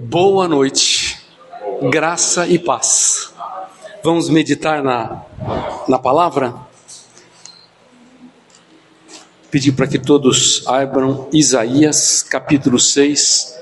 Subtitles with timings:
[0.00, 1.18] Boa noite,
[1.90, 3.34] graça e paz.
[4.04, 5.24] Vamos meditar na,
[5.88, 6.54] na palavra?
[9.50, 13.58] Pedir para que todos abram Isaías capítulo 6,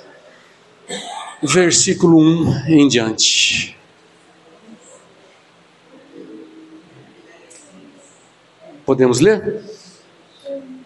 [1.42, 3.74] versículo 1 em diante.
[8.84, 9.64] Podemos ler?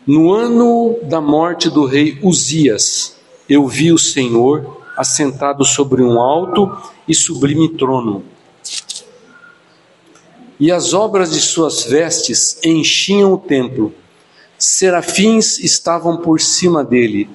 [0.06, 3.16] No ano da morte do rei Uzias,
[3.48, 6.76] eu vi o Senhor assentado sobre um alto
[7.08, 8.22] e sublime trono.
[10.58, 13.94] E as obras de suas vestes enchiam o templo.
[14.58, 17.30] Serafins estavam por cima dele.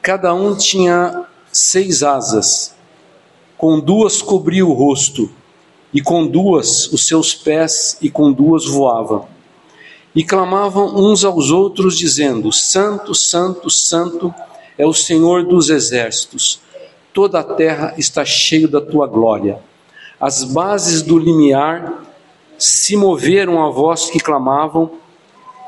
[0.00, 2.76] Cada um tinha seis asas.
[3.58, 5.28] Com duas cobria o rosto,
[5.92, 9.26] e com duas os seus pés, e com duas voava.
[10.14, 14.32] E clamavam uns aos outros, dizendo: Santo, Santo, Santo
[14.78, 16.62] é o Senhor dos exércitos
[17.14, 19.60] toda a terra está cheia da tua glória.
[20.20, 22.02] As bases do limiar
[22.58, 24.90] se moveram à voz que clamavam,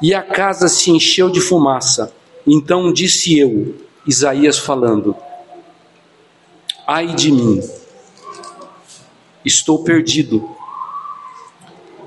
[0.03, 2.12] e a casa se encheu de fumaça.
[2.47, 3.75] Então disse eu,
[4.06, 5.17] Isaías falando:
[6.87, 7.61] Ai de mim,
[9.45, 10.49] estou perdido,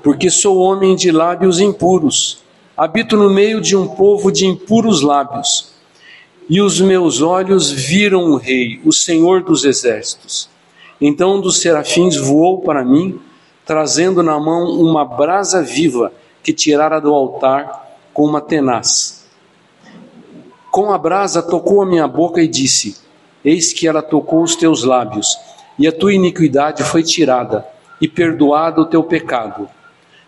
[0.02, 2.42] porque sou homem de lábios impuros,
[2.76, 5.69] habito no meio de um povo de impuros lábios
[6.50, 10.50] e os meus olhos viram o Rei, o Senhor dos exércitos.
[11.00, 13.20] Então um dos serafins voou para mim,
[13.64, 16.12] trazendo na mão uma brasa viva
[16.42, 19.28] que tirara do altar com uma tenaz.
[20.72, 22.96] Com a brasa tocou a minha boca e disse:
[23.44, 25.38] Eis que ela tocou os teus lábios,
[25.78, 27.64] e a tua iniquidade foi tirada,
[28.00, 29.68] e perdoado o teu pecado.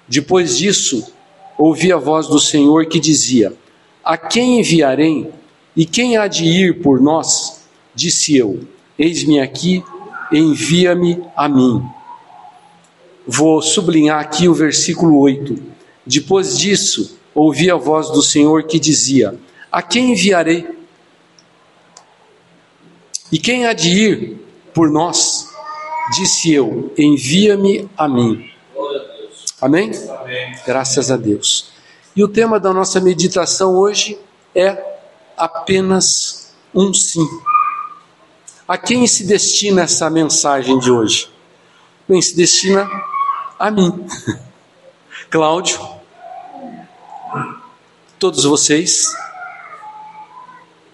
[0.06, 1.12] Depois disso,
[1.58, 3.52] ouvi a voz do Senhor que dizia:
[4.04, 5.41] A quem enviarei?
[5.76, 7.62] E quem há de ir por nós?
[7.94, 8.60] Disse eu:
[8.98, 9.82] Eis-me aqui,
[10.32, 11.82] envia-me a mim.
[13.26, 15.56] Vou sublinhar aqui o versículo 8.
[16.04, 19.38] Depois disso, ouvi a voz do Senhor que dizia:
[19.70, 20.68] A quem enviarei?
[23.30, 24.36] E quem há de ir
[24.74, 25.48] por nós?
[26.14, 28.50] Disse eu: Envia-me a mim.
[29.60, 29.92] Amém?
[30.20, 30.54] Amém?
[30.66, 31.70] Graças a Deus.
[32.14, 34.18] E o tema da nossa meditação hoje
[34.54, 34.91] é
[35.36, 37.26] apenas um sim.
[38.66, 41.30] A quem se destina essa mensagem de hoje?
[42.08, 42.88] Bem, se destina
[43.58, 44.06] a mim,
[45.30, 45.78] Cláudio,
[48.18, 49.12] todos vocês,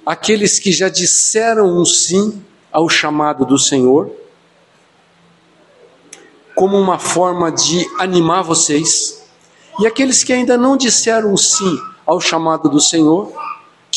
[0.04, 4.10] aqueles que já disseram um sim ao chamado do Senhor,
[6.54, 9.25] como uma forma de animar vocês,
[9.78, 13.32] e aqueles que ainda não disseram um sim ao chamado do Senhor,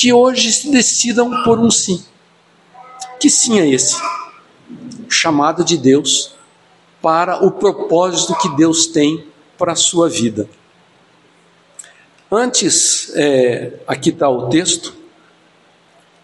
[0.02, 2.04] que hoje se decidam por um sim.
[3.20, 3.96] Que sim é esse?
[5.08, 6.34] chamado de Deus
[7.00, 9.28] para o propósito que Deus tem
[9.60, 10.50] para a sua vida.
[12.32, 14.96] Antes, é, aqui está o texto,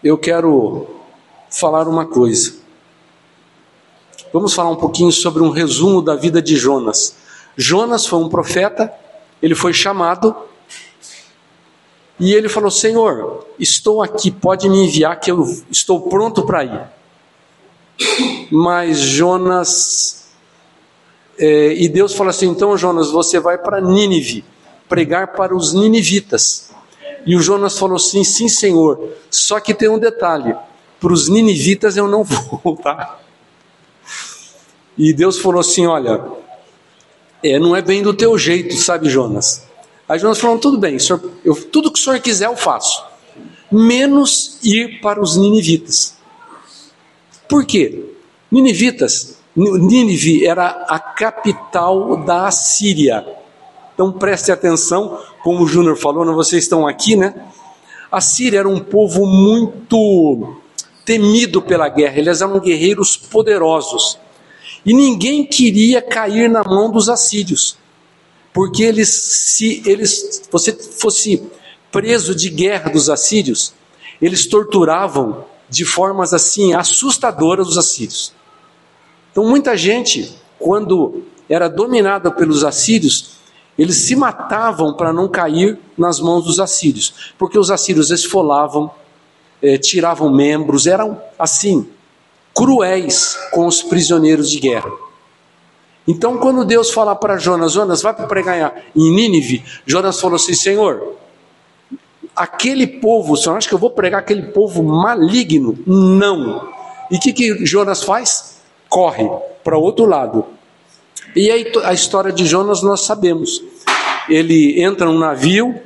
[0.02, 0.88] eu quero
[1.48, 2.56] falar uma coisa.
[4.32, 7.14] Vamos falar um pouquinho sobre um resumo da vida de Jonas.
[7.56, 8.92] Jonas foi um profeta,
[9.40, 10.34] ele foi chamado
[12.18, 16.80] e ele falou: Senhor, estou aqui, pode me enviar que eu estou pronto para ir.
[18.50, 20.28] Mas Jonas,
[21.38, 24.44] é, e Deus falou assim: então, Jonas, você vai para Nínive,
[24.88, 26.70] pregar para os ninivitas.
[27.24, 30.56] E o Jonas falou assim: sim, Senhor, só que tem um detalhe:
[30.98, 33.20] para os ninivitas eu não vou, tá?
[34.96, 36.24] E Deus falou assim: olha,
[37.44, 39.67] é, não é bem do teu jeito, sabe, Jonas?
[40.08, 43.04] Aí Jonas falou: tudo bem, senhor, eu, tudo que o senhor quiser eu faço,
[43.70, 46.16] menos ir para os ninivitas.
[47.48, 48.04] Por quê?
[48.50, 53.26] Ninivitas, Nínive era a capital da Assíria.
[53.92, 57.34] Então preste atenção, como o Júnior falou, né, vocês estão aqui, né?
[58.10, 60.56] A Síria era um povo muito
[61.04, 64.18] temido pela guerra, eles eram guerreiros poderosos.
[64.86, 67.76] E ninguém queria cair na mão dos assírios
[68.52, 71.42] porque eles, se eles, você fosse
[71.90, 73.72] preso de guerra dos assírios,
[74.20, 78.32] eles torturavam de formas assim assustadoras os assírios.
[79.30, 83.38] Então muita gente, quando era dominada pelos assírios,
[83.78, 88.90] eles se matavam para não cair nas mãos dos assírios, porque os assírios esfolavam,
[89.62, 91.88] eh, tiravam membros, eram assim
[92.52, 94.90] cruéis com os prisioneiros de guerra.
[96.08, 100.54] Então, quando Deus fala para Jonas, Jonas, vai para pregar em Nínive, Jonas falou assim:
[100.54, 101.16] Senhor,
[102.34, 105.78] aquele povo, o senhor acha que eu vou pregar aquele povo maligno?
[105.86, 106.66] Não.
[107.10, 108.56] E o que, que Jonas faz?
[108.88, 109.28] Corre
[109.62, 110.46] para outro lado.
[111.36, 113.62] E aí a história de Jonas nós sabemos.
[114.30, 115.78] Ele entra num navio,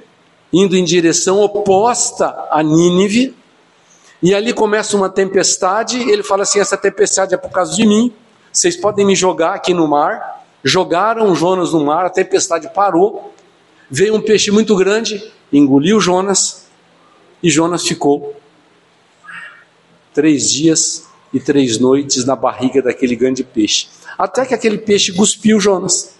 [0.52, 3.34] indo em direção oposta a Nínive,
[4.22, 5.98] e ali começa uma tempestade.
[6.08, 8.12] Ele fala assim: essa tempestade é por causa de mim.
[8.52, 10.44] Vocês podem me jogar aqui no mar.
[10.62, 13.34] Jogaram Jonas no mar, a tempestade parou.
[13.90, 16.66] Veio um peixe muito grande, engoliu Jonas,
[17.42, 18.36] e Jonas ficou
[20.14, 23.88] três dias e três noites na barriga daquele grande peixe.
[24.16, 26.14] Até que aquele peixe cuspiu Jonas.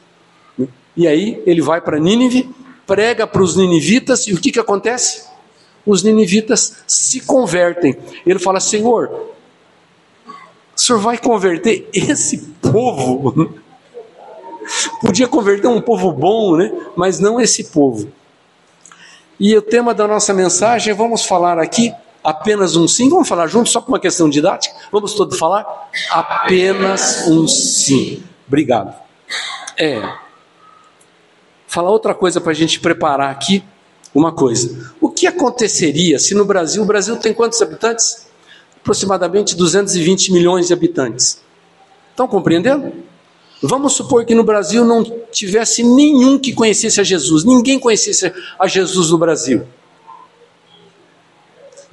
[0.96, 2.50] E aí ele vai para Nínive,
[2.86, 5.24] prega para os ninivitas, e o que, que acontece?
[5.86, 7.96] Os ninivitas se convertem.
[8.26, 9.32] Ele fala: Senhor,
[10.76, 13.54] o senhor vai converter esse povo?
[15.00, 16.72] Podia converter um povo bom, né?
[16.96, 18.10] mas não esse povo.
[19.38, 21.92] E o tema da nossa mensagem, vamos falar aqui
[22.22, 23.08] apenas um sim.
[23.08, 24.74] Vamos falar juntos, só por uma questão didática?
[24.90, 25.90] Vamos todos falar?
[26.10, 28.22] Apenas um sim.
[28.46, 28.94] Obrigado.
[29.76, 30.00] É.
[31.66, 33.64] Falar outra coisa para a gente preparar aqui.
[34.14, 34.92] Uma coisa.
[35.00, 38.26] O que aconteceria se no Brasil, o Brasil tem quantos habitantes?
[38.82, 41.40] Aproximadamente 220 milhões de habitantes.
[42.10, 42.92] Estão compreendendo?
[43.62, 48.66] Vamos supor que no Brasil não tivesse nenhum que conhecesse a Jesus, ninguém conhecesse a
[48.66, 49.62] Jesus no Brasil.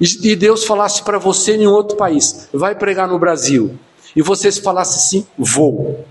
[0.00, 3.78] E Deus falasse para você em outro país, vai pregar no Brasil,
[4.16, 6.04] e você falasse assim, vou.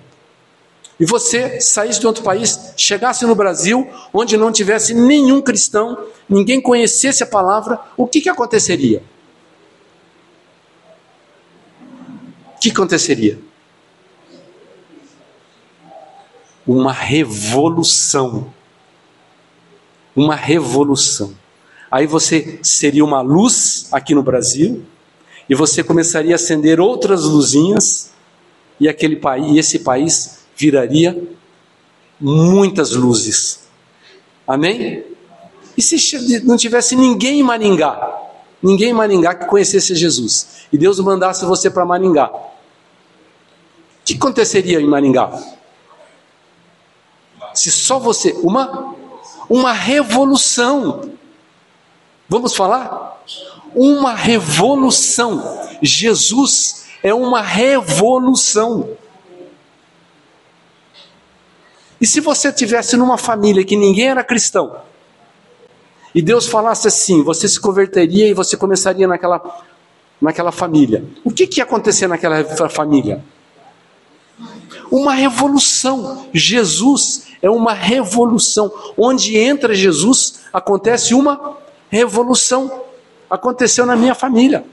[0.99, 5.97] E você saísse de outro país, chegasse no Brasil, onde não tivesse nenhum cristão,
[6.29, 9.01] ninguém conhecesse a palavra, o que, que aconteceria?
[12.59, 13.39] O que aconteceria?
[16.69, 18.53] uma revolução.
[20.15, 21.33] Uma revolução.
[21.89, 24.85] Aí você seria uma luz aqui no Brasil,
[25.49, 28.11] e você começaria a acender outras luzinhas,
[28.79, 31.19] e aquele país, esse país viraria
[32.19, 33.61] muitas luzes.
[34.47, 35.03] Amém?
[35.75, 35.97] E se
[36.43, 38.28] não tivesse ninguém em Maringá,
[38.61, 42.49] ninguém em Maringá que conhecesse Jesus, e Deus mandasse você para Maringá, o
[44.05, 45.31] que aconteceria em Maringá?
[47.53, 48.95] Se só você, uma
[49.49, 51.11] uma revolução.
[52.27, 53.19] Vamos falar?
[53.73, 55.67] Uma revolução.
[55.81, 58.95] Jesus é uma revolução.
[61.99, 64.77] E se você tivesse numa família que ninguém era cristão,
[66.13, 69.63] e Deus falasse assim, você se converteria e você começaria naquela,
[70.19, 73.23] naquela família, o que, que ia acontecer naquela família?
[74.91, 76.27] Uma revolução.
[76.33, 78.71] Jesus é uma revolução.
[78.97, 81.57] Onde entra Jesus, acontece uma
[81.89, 82.83] revolução.
[83.29, 84.65] Aconteceu na minha família.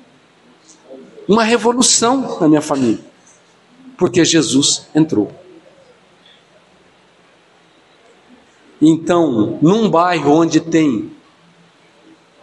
[1.29, 3.05] Uma revolução na minha família.
[3.99, 5.31] Porque Jesus entrou.
[8.81, 11.16] Então, num bairro onde tem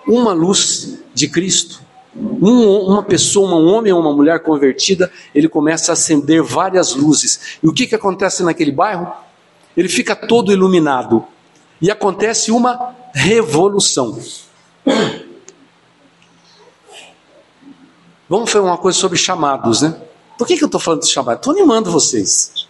[0.08, 1.82] uma luz de Cristo,
[2.16, 7.58] um, uma pessoa, um homem ou uma mulher convertida, ele começa a acender várias luzes.
[7.64, 9.12] E o que, que acontece naquele bairro?
[9.76, 11.26] Ele fica todo iluminado.
[11.82, 14.20] E acontece uma revolução.
[18.30, 19.96] Vamos fazer uma coisa sobre chamados, né?
[20.38, 21.38] Por que, que eu estou falando de chamado?
[21.38, 22.68] Estou animando vocês.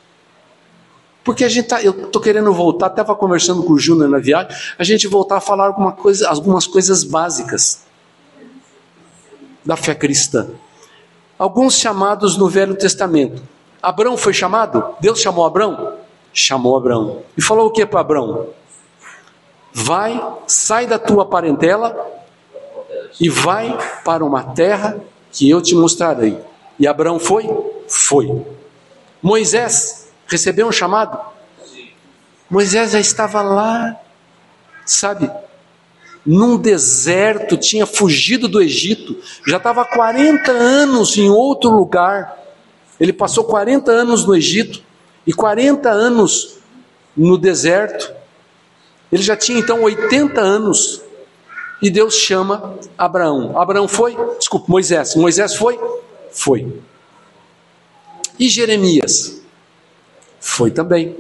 [1.24, 4.52] Porque a gente tá, eu estou querendo voltar, estava conversando com o Júnior na viagem,
[4.78, 7.84] a gente voltar a falar alguma coisa, algumas coisas básicas
[9.64, 10.50] da fé cristã.
[11.40, 13.42] Alguns chamados no Velho Testamento.
[13.82, 14.96] Abraão foi chamado?
[15.00, 15.94] Deus chamou Abraão?
[16.34, 17.24] Chamou Abraão.
[17.38, 18.48] E falou o que para Abraão?
[19.72, 21.96] Vai, sai da tua parentela
[23.20, 25.00] e vai para uma terra
[25.32, 26.38] que eu te mostrarei.
[26.78, 27.50] E Abraão foi?
[27.88, 28.46] Foi.
[29.22, 31.20] Moisés recebeu um chamado?
[32.50, 34.00] Moisés já estava lá,
[34.86, 35.30] sabe,
[36.26, 42.38] num deserto, tinha fugido do Egito, já estava 40 anos em outro lugar.
[43.00, 44.82] Ele passou 40 anos no Egito
[45.28, 46.60] e 40 anos
[47.16, 48.14] no deserto.
[49.12, 51.02] Ele já tinha então 80 anos.
[51.82, 53.60] E Deus chama Abraão.
[53.60, 54.16] Abraão foi?
[54.40, 55.16] Desculpa, Moisés.
[55.16, 55.78] Moisés foi?
[56.32, 56.82] Foi.
[58.40, 59.43] E Jeremias?
[60.46, 61.16] Foi também.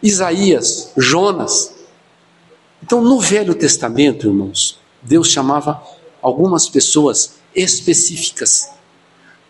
[0.00, 1.74] Isaías, Jonas,
[2.80, 5.82] então, no Velho Testamento, irmãos, Deus chamava
[6.22, 8.70] algumas pessoas específicas.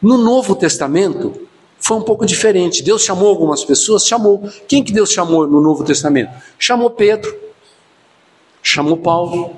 [0.00, 1.46] No Novo Testamento,
[1.78, 2.82] foi um pouco diferente.
[2.82, 4.50] Deus chamou algumas pessoas, chamou.
[4.66, 6.32] Quem que Deus chamou no Novo Testamento?
[6.58, 7.38] Chamou Pedro,
[8.62, 9.54] chamou Paulo,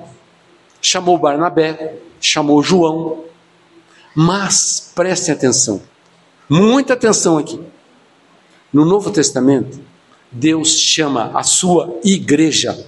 [0.81, 3.23] chamou Barnabé, chamou João.
[4.13, 5.81] Mas prestem atenção,
[6.51, 7.57] muita atenção aqui.
[8.73, 9.79] No Novo Testamento,
[10.29, 12.87] Deus chama a sua igreja.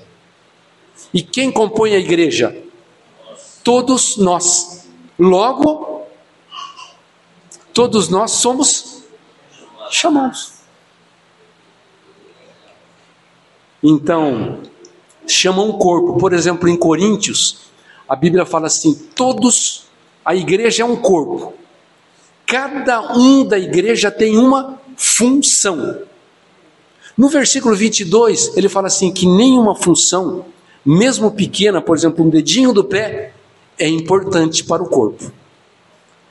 [1.13, 2.53] E quem compõe a igreja?
[3.63, 4.86] Todos nós.
[5.17, 6.01] Logo,
[7.74, 9.03] todos nós somos
[9.89, 10.53] chamados.
[13.82, 14.60] Então,
[15.25, 16.17] chama um corpo.
[16.17, 17.62] Por exemplo, em Coríntios,
[18.10, 19.86] a Bíblia fala assim: todos,
[20.25, 21.62] a igreja é um corpo.
[22.53, 26.03] Cada um da igreja tem uma função.
[27.17, 30.45] No versículo 22, ele fala assim: que nenhuma função,
[30.86, 33.33] mesmo pequena, por exemplo, um dedinho do pé,
[33.75, 35.31] é importante para o corpo.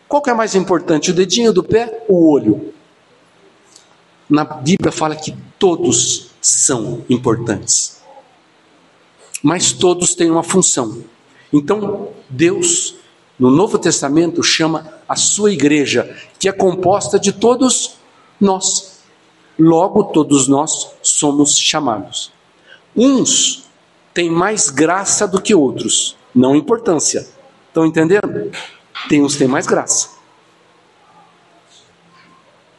[0.06, 2.72] Qual que é mais importante, o dedinho do pé ou o olho?
[4.30, 8.00] Na Bíblia fala que todos são importantes.
[9.42, 11.02] Mas todos têm uma função.
[11.52, 13.01] Então, Deus,
[13.42, 17.96] no Novo Testamento, chama a sua igreja, que é composta de todos
[18.40, 19.00] nós.
[19.58, 22.30] Logo, todos nós somos chamados.
[22.94, 23.64] Uns
[24.14, 27.26] têm mais graça do que outros, não importância.
[27.66, 28.52] Estão entendendo?
[29.08, 30.10] Tem uns que têm mais graça.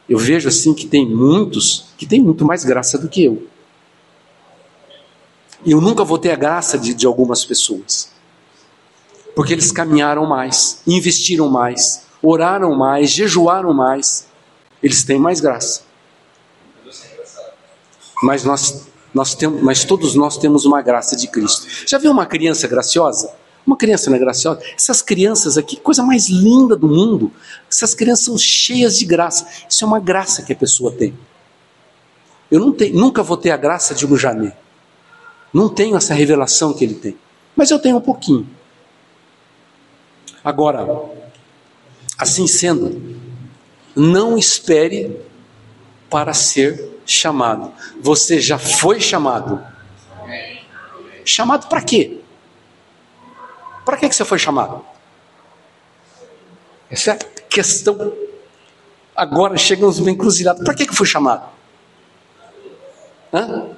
[0.08, 3.46] Eu vejo assim que tem muitos que têm muito mais graça do que eu.
[5.62, 8.13] E eu nunca vou ter a graça de, de algumas pessoas.
[9.34, 14.26] Porque eles caminharam mais, investiram mais, oraram mais, jejuaram mais.
[14.82, 15.82] Eles têm mais graça.
[18.22, 21.66] Mas nós, nós temos, mas todos nós temos uma graça de Cristo.
[21.86, 23.30] Já viu uma criança graciosa?
[23.66, 24.60] Uma criança não é graciosa?
[24.76, 27.32] Essas crianças aqui, coisa mais linda do mundo.
[27.70, 29.46] Essas crianças são cheias de graça.
[29.68, 31.16] Isso é uma graça que a pessoa tem.
[32.50, 34.56] Eu não tenho, nunca vou ter a graça de um Jané.
[35.52, 37.16] Não tenho essa revelação que ele tem.
[37.56, 38.46] Mas eu tenho um pouquinho.
[40.44, 40.86] Agora,
[42.18, 43.18] assim sendo,
[43.96, 45.18] não espere
[46.10, 47.72] para ser chamado.
[48.00, 49.64] Você já foi chamado.
[51.24, 52.20] Chamado para quê?
[53.84, 54.84] Para que você foi chamado?
[56.90, 58.12] Essa é a questão.
[59.16, 60.62] Agora chegamos bem encruzilhada.
[60.62, 61.48] Para que, que foi chamado?
[63.32, 63.70] Hã?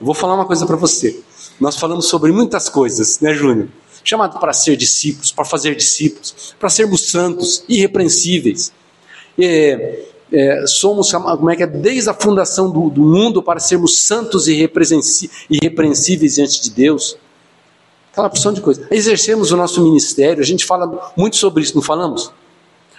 [0.00, 1.22] Vou falar uma coisa para você.
[1.60, 3.68] Nós falamos sobre muitas coisas, né, Júnior?
[4.08, 8.72] Chamado para ser discípulos, para fazer discípulos, para sermos santos, irrepreensíveis.
[9.36, 11.66] É, é, somos como é que é?
[11.66, 14.52] Desde a fundação do, do mundo para sermos santos e
[15.50, 17.18] irrepreensíveis diante de Deus.
[18.12, 18.86] Aquela opção de coisa.
[18.92, 22.30] Exercemos o nosso ministério, a gente fala muito sobre isso, não falamos?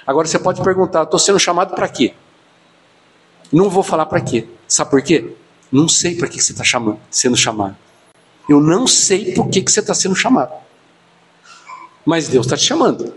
[0.06, 2.14] Agora você pode perguntar: estou sendo chamado para quê?
[3.50, 4.46] Não vou falar para quê.
[4.68, 5.34] Sabe por quê?
[5.72, 6.66] Não sei para que você está
[7.10, 7.78] sendo chamado.
[8.50, 10.67] Eu não sei por que, que você está sendo chamado.
[12.08, 13.14] Mas Deus está te chamando.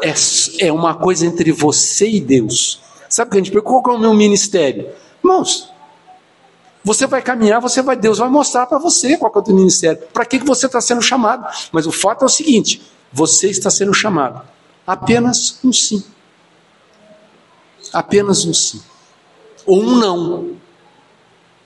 [0.00, 0.14] É,
[0.60, 2.80] é uma coisa entre você e Deus.
[3.08, 3.82] Sabe o que a gente pergunta?
[3.82, 4.94] Qual é o meu ministério?
[5.24, 5.72] Irmãos,
[6.84, 10.00] você vai caminhar, você vai, Deus vai mostrar para você qual é o teu ministério.
[10.12, 11.52] Para que, que você está sendo chamado?
[11.72, 12.80] Mas o fato é o seguinte:
[13.12, 14.40] você está sendo chamado.
[14.86, 16.04] Apenas um sim.
[17.92, 18.80] Apenas um sim.
[19.66, 20.59] Ou um não.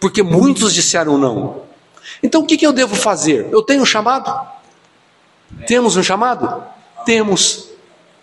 [0.05, 1.63] Porque muitos disseram não.
[2.23, 3.49] Então o que, que eu devo fazer?
[3.51, 4.39] Eu tenho um chamado?
[5.67, 6.63] Temos um chamado?
[7.07, 7.71] Temos.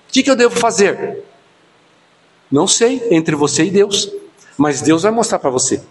[0.07, 1.23] O que, que eu devo fazer?
[2.51, 4.11] Não sei, entre você e Deus.
[4.55, 5.81] Mas Deus vai mostrar para você.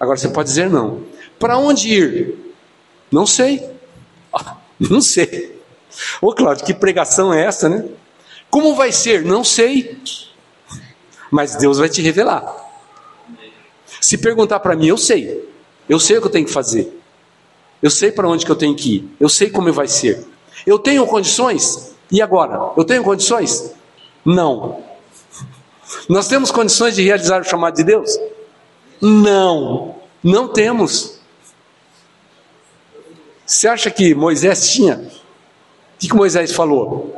[0.00, 1.04] Agora você pode dizer não.
[1.38, 2.54] Para onde ir?
[3.12, 3.64] Não sei.
[4.90, 5.56] não sei.
[6.20, 7.88] Ô Cláudio, que pregação é essa, né?
[8.50, 9.24] Como vai ser?
[9.24, 10.02] Não sei.
[11.30, 12.69] Mas Deus vai te revelar.
[14.00, 15.48] Se perguntar para mim, eu sei.
[15.88, 17.00] Eu sei o que eu tenho que fazer.
[17.82, 19.16] Eu sei para onde que eu tenho que ir.
[19.18, 20.26] Eu sei como vai ser.
[20.66, 21.94] Eu tenho condições?
[22.10, 22.72] E agora?
[22.76, 23.72] Eu tenho condições?
[24.24, 24.82] Não.
[26.08, 28.18] Nós temos condições de realizar o chamado de Deus?
[29.00, 29.96] Não.
[30.22, 31.18] Não temos.
[33.46, 35.10] Você acha que Moisés tinha?
[36.00, 37.14] que, que Moisés falou?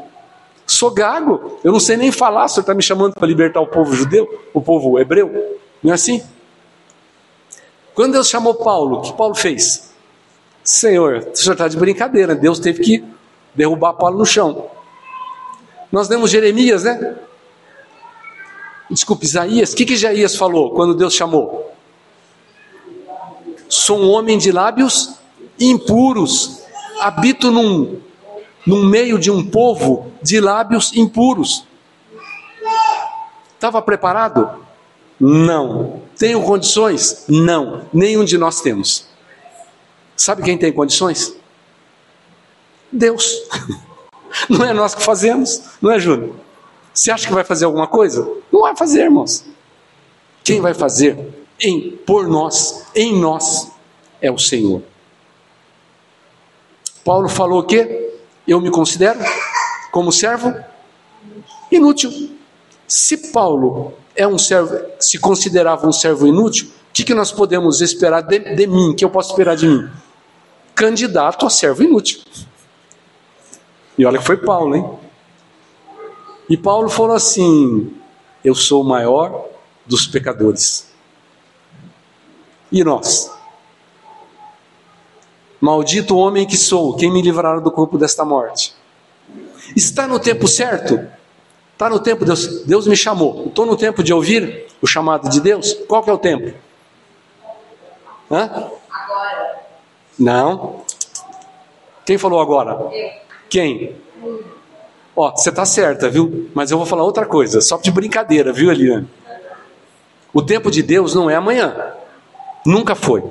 [0.67, 3.67] Sou gago, eu não sei nem falar, o senhor está me chamando para libertar o
[3.67, 5.59] povo judeu, o povo hebreu?
[5.83, 6.23] Não é assim?
[7.95, 9.93] Quando Deus chamou Paulo, o que Paulo fez?
[10.65, 13.05] Senhor, o senhor está de brincadeira, Deus teve que
[13.55, 14.71] derrubar Paulo no chão.
[15.91, 17.17] Nós lemos Jeremias, né?
[18.91, 21.73] Desculpe, Isaías, o que, que Isaías falou quando Deus chamou?
[23.69, 25.15] Sou um homem de lábios
[25.59, 26.63] impuros,
[27.01, 28.01] habito num
[28.67, 31.67] no meio de um povo de lábios impuros.
[33.55, 34.62] Estava preparado?
[35.25, 36.03] Não.
[36.19, 37.27] Tenho condições?
[37.29, 37.87] Não.
[37.93, 39.07] Nenhum de nós temos.
[40.17, 41.33] Sabe quem tem condições?
[42.91, 43.49] Deus.
[44.51, 46.35] Não é nós que fazemos, não é, Júnior?
[46.93, 48.27] Você acha que vai fazer alguma coisa?
[48.51, 49.45] Não vai fazer, irmãos.
[50.43, 53.71] Quem vai fazer em por nós, em nós,
[54.23, 54.83] é o Senhor.
[57.05, 58.15] Paulo falou o quê?
[58.49, 59.21] Eu me considero
[59.91, 60.55] como servo
[61.71, 62.31] inútil.
[62.89, 67.81] Se Paulo é um servo, se considerava um servo inútil, o que, que nós podemos
[67.81, 68.95] esperar de, de mim?
[68.95, 69.91] que eu posso esperar de mim?
[70.75, 72.21] Candidato a servo inútil.
[73.97, 74.99] E olha que foi Paulo, hein?
[76.49, 77.95] E Paulo falou assim:
[78.45, 79.47] Eu sou o maior
[79.87, 80.91] dos pecadores.
[82.71, 83.31] E nós?
[85.61, 88.75] Maldito homem que sou, quem me livrará do corpo desta morte?
[89.77, 91.01] Está no tempo certo?
[91.83, 93.47] Está no tempo, Deus, Deus me chamou.
[93.49, 95.75] Estou no tempo de ouvir o chamado de Deus?
[95.89, 96.57] Qual que é o tempo?
[98.31, 98.71] Hã?
[98.89, 99.63] Agora.
[100.17, 100.83] Não.
[102.07, 102.89] Quem falou agora?
[103.51, 103.97] Quem?
[105.17, 106.49] Ó, você está certa, viu?
[106.55, 109.09] Mas eu vou falar outra coisa, só de brincadeira, viu, Eliane?
[110.33, 111.95] O tempo de Deus não é amanhã.
[112.65, 113.25] Nunca foi.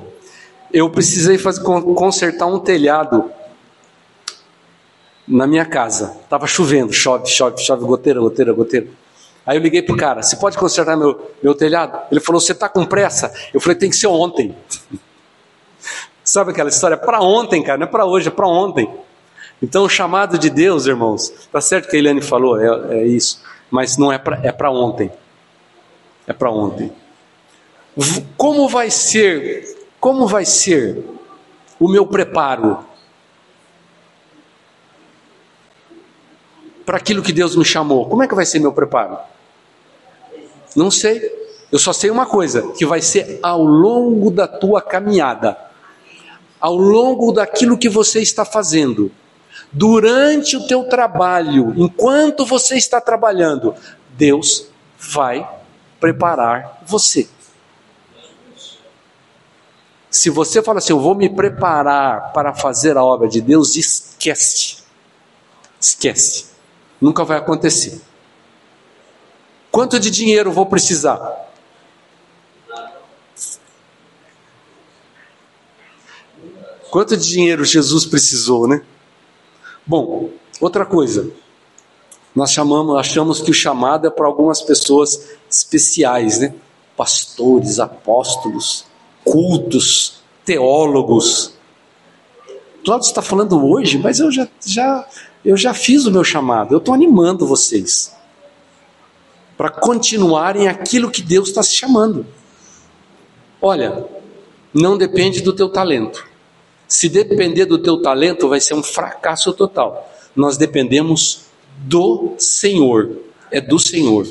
[0.70, 3.32] Eu precisei fazer, consertar um telhado
[5.26, 6.16] na minha casa.
[6.28, 8.86] Tava chovendo, chove, chove, chove, goteira, goteira, goteira.
[9.44, 11.98] Aí eu liguei pro cara, você pode consertar meu, meu telhado?
[12.10, 13.32] Ele falou, você tá com pressa?
[13.52, 14.54] Eu falei, tem que ser ontem.
[16.22, 16.96] Sabe aquela história?
[16.96, 18.88] Para ontem, cara, não é para hoje, é para ontem.
[19.60, 23.42] Então, o chamado de Deus, irmãos, está certo que a Eliane falou, é, é isso,
[23.70, 25.10] mas não é para é para ontem.
[26.26, 26.92] É para ontem.
[28.36, 29.76] Como vai ser?
[29.98, 31.04] Como vai ser
[31.78, 32.78] o meu preparo
[36.84, 38.08] para aquilo que Deus me chamou?
[38.08, 39.18] Como é que vai ser meu preparo?
[40.74, 41.42] Não sei.
[41.70, 45.56] Eu só sei uma coisa, que vai ser ao longo da tua caminhada,
[46.60, 49.10] ao longo daquilo que você está fazendo
[49.72, 53.74] durante o teu trabalho, enquanto você está trabalhando,
[54.10, 54.66] Deus
[54.98, 55.48] vai
[55.98, 57.26] preparar você.
[60.10, 64.82] Se você fala assim, eu vou me preparar para fazer a obra de Deus, esquece.
[65.80, 66.51] Esquece.
[67.02, 68.00] Nunca vai acontecer.
[69.72, 71.50] Quanto de dinheiro vou precisar?
[76.92, 78.84] Quanto de dinheiro Jesus precisou, né?
[79.84, 81.28] Bom, outra coisa.
[82.32, 86.54] Nós chamamos, achamos que o chamado é para algumas pessoas especiais, né?
[86.96, 88.86] Pastores, apóstolos,
[89.24, 91.51] cultos, teólogos.
[92.84, 95.06] Cláudio está falando hoje, mas eu já, já,
[95.44, 96.74] eu já fiz o meu chamado.
[96.74, 98.14] Eu estou animando vocês
[99.56, 102.26] para continuarem aquilo que Deus está se chamando.
[103.60, 104.04] Olha,
[104.74, 106.26] não depende do teu talento.
[106.88, 110.10] Se depender do teu talento, vai ser um fracasso total.
[110.34, 111.42] Nós dependemos
[111.78, 113.18] do Senhor.
[113.50, 114.26] É do Senhor.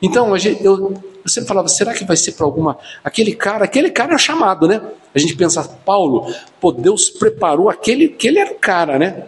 [0.00, 0.94] Então, eu,
[1.28, 2.78] eu sempre falava, será que vai ser para alguma.
[3.04, 4.80] Aquele cara, aquele cara é chamado, né?
[5.14, 9.24] A gente pensa, Paulo, pô, Deus preparou aquele, aquele era o cara, né?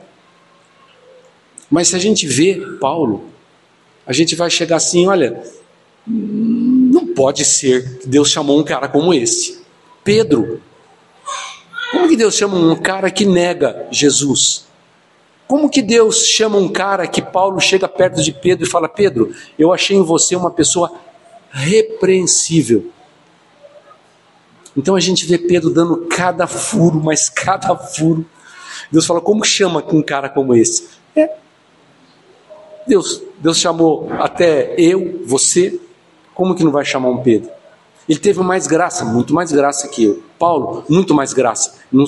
[1.70, 3.26] Mas se a gente vê Paulo,
[4.06, 5.42] a gente vai chegar assim, olha,
[6.06, 9.60] não pode ser que Deus chamou um cara como esse.
[10.02, 10.62] Pedro,
[11.92, 14.64] como que Deus chama um cara que nega Jesus?
[15.46, 19.34] Como que Deus chama um cara que Paulo chega perto de Pedro e fala: Pedro,
[19.58, 20.92] eu achei em você uma pessoa
[21.50, 22.90] repreensível.
[24.76, 28.24] Então a gente vê Pedro dando cada furo, mas cada furo.
[28.90, 30.88] Deus fala: como chama um cara como esse?
[31.14, 31.30] É.
[32.86, 35.80] Deus, Deus chamou até eu, você,
[36.34, 37.50] como que não vai chamar um Pedro?
[38.08, 40.22] Ele teve mais graça, muito mais graça que eu.
[40.38, 41.78] Paulo, muito mais graça.
[41.92, 42.04] Não,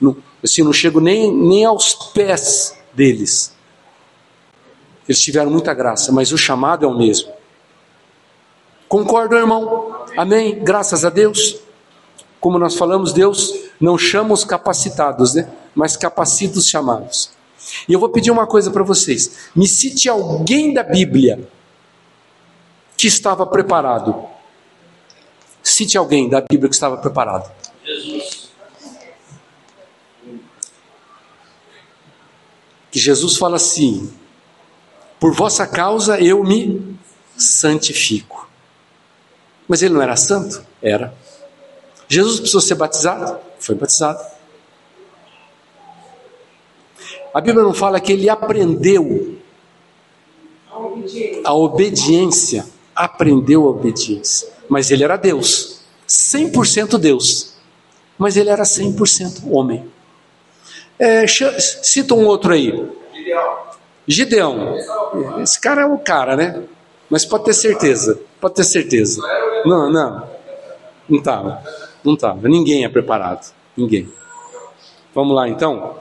[0.00, 3.54] não, assim, não chego nem, nem aos pés deles.
[5.08, 7.35] Eles tiveram muita graça, mas o chamado é o mesmo.
[8.88, 10.04] Concordo, irmão?
[10.16, 10.62] Amém?
[10.62, 11.56] Graças a Deus.
[12.40, 15.50] Como nós falamos, Deus não chama os capacitados, né?
[15.74, 17.30] mas capacita os chamados.
[17.88, 21.48] E eu vou pedir uma coisa para vocês: me cite alguém da Bíblia
[22.96, 24.36] que estava preparado
[25.68, 27.52] Cite alguém da Bíblia que estava preparado.
[27.84, 28.50] Jesus.
[32.88, 34.14] Que Jesus fala assim:
[35.18, 36.96] Por vossa causa eu me
[37.36, 38.45] santifico.
[39.68, 40.64] Mas ele não era santo?
[40.82, 41.14] Era.
[42.08, 43.38] Jesus precisou ser batizado?
[43.58, 44.24] Foi batizado.
[47.34, 49.36] A Bíblia não fala que ele aprendeu
[51.44, 54.48] a obediência aprendeu a obediência.
[54.68, 57.54] Mas ele era Deus, 100% Deus.
[58.18, 59.86] Mas ele era 100% homem.
[60.98, 62.72] É, cita um outro aí.
[64.08, 64.76] Gideão.
[65.42, 66.62] Esse cara é o cara, né?
[67.10, 68.18] Mas pode ter certeza.
[68.40, 69.20] Pode ter certeza.
[69.66, 70.28] Não, não.
[71.08, 71.62] Não estava.
[72.04, 72.48] Não estava.
[72.48, 73.52] Ninguém é preparado.
[73.76, 74.08] Ninguém.
[75.14, 75.98] Vamos lá então.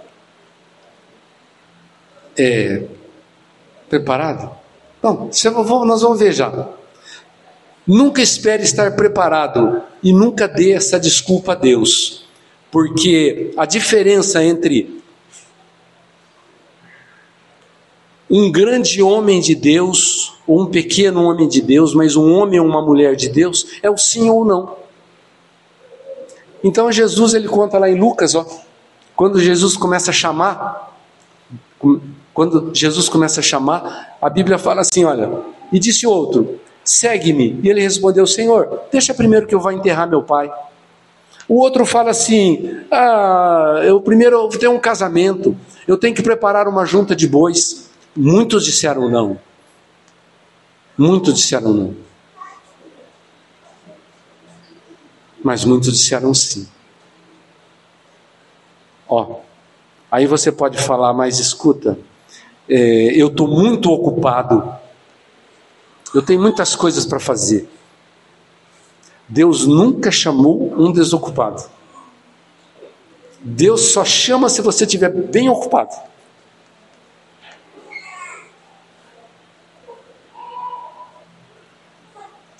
[2.37, 2.83] É,
[3.89, 4.51] preparado?
[5.01, 5.29] Bom,
[5.85, 6.69] nós vamos ver já.
[7.87, 12.25] Nunca espere estar preparado e nunca dê essa desculpa a Deus,
[12.71, 15.03] porque a diferença entre
[18.29, 22.65] um grande homem de Deus ou um pequeno homem de Deus, mas um homem ou
[22.65, 24.75] uma mulher de Deus é o sim ou não.
[26.63, 28.45] Então Jesus ele conta lá em Lucas, ó,
[29.15, 30.95] quando Jesus começa a chamar,
[32.33, 35.31] quando Jesus começa a chamar, a Bíblia fala assim, olha,
[35.71, 37.59] e disse outro: segue-me.
[37.63, 40.51] E ele respondeu: Senhor, deixa primeiro que eu vá enterrar meu pai.
[41.47, 45.57] O outro fala assim: ah, eu primeiro eu tenho um casamento,
[45.87, 47.84] eu tenho que preparar uma junta de bois.
[48.15, 49.39] Muitos disseram não.
[50.97, 51.95] Muitos disseram não.
[55.43, 56.67] Mas muitos disseram sim.
[59.07, 59.39] Ó,
[60.09, 61.99] aí você pode falar, mas escuta,
[62.67, 64.79] é, eu estou muito ocupado
[66.15, 67.69] eu tenho muitas coisas para fazer.
[69.27, 71.61] Deus nunca chamou um desocupado.
[73.41, 75.93] Deus só chama se você estiver bem ocupado.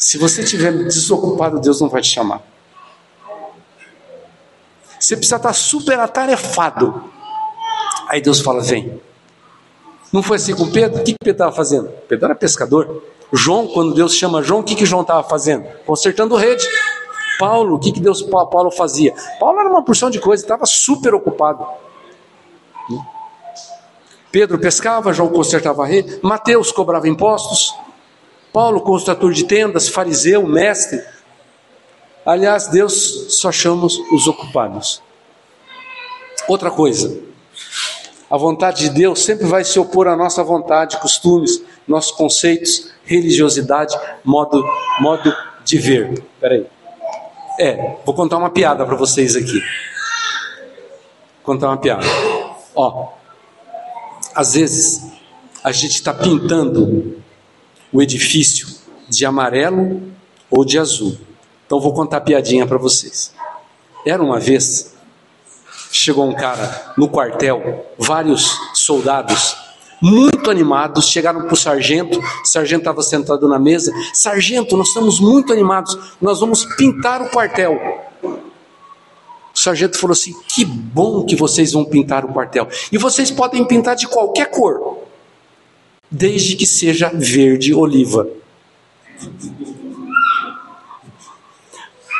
[0.05, 2.39] Se você estiver desocupado, Deus não vai te chamar.
[4.99, 7.05] Você precisa estar super atarefado.
[8.07, 9.01] Aí Deus fala: vem.
[10.13, 11.01] Não foi assim com Pedro?
[11.01, 11.89] O que Pedro estava fazendo?
[12.07, 13.01] Pedro era pescador.
[13.33, 15.65] João, quando Deus chama João, o que, que João estava fazendo?
[15.87, 16.63] Consertando rede.
[17.39, 19.11] Paulo, o que, que Deus Paulo fazia?
[19.39, 21.65] Paulo era uma porção de coisa, estava super ocupado.
[24.31, 27.73] Pedro pescava, João consertava a rede, Mateus cobrava impostos,
[28.55, 31.03] Paulo, construtor de tendas, fariseu, mestre.
[32.25, 35.03] Aliás, Deus só chama os ocupados.
[36.47, 37.19] Outra coisa,
[38.31, 43.93] a vontade de Deus sempre vai se opor à nossa vontade, costumes, nossos conceitos, religiosidade,
[44.23, 44.63] modo,
[45.01, 46.23] modo de ver.
[46.39, 46.65] Peraí.
[47.59, 49.61] É, vou contar uma piada para vocês aqui.
[51.43, 52.05] Contar uma piada.
[52.73, 53.09] Ó,
[54.33, 55.11] às vezes
[55.61, 57.24] a gente está pintando
[57.95, 58.67] o edifício
[59.07, 60.01] de amarelo
[60.51, 61.17] ou de azul.
[61.65, 63.33] Então vou contar a piadinha para vocês.
[64.05, 64.93] Era uma vez
[65.91, 69.55] chegou um cara no quartel, vários soldados
[70.01, 75.21] muito animados, chegaram para o sargento, o sargento estava sentado na mesa, sargento, nós estamos
[75.21, 77.79] muito animados, nós vamos pintar o quartel.
[78.21, 82.67] O sargento falou assim: que bom que vocês vão pintar o quartel.
[82.91, 85.04] E vocês podem pintar de qualquer cor,
[86.15, 88.27] desde que seja verde oliva.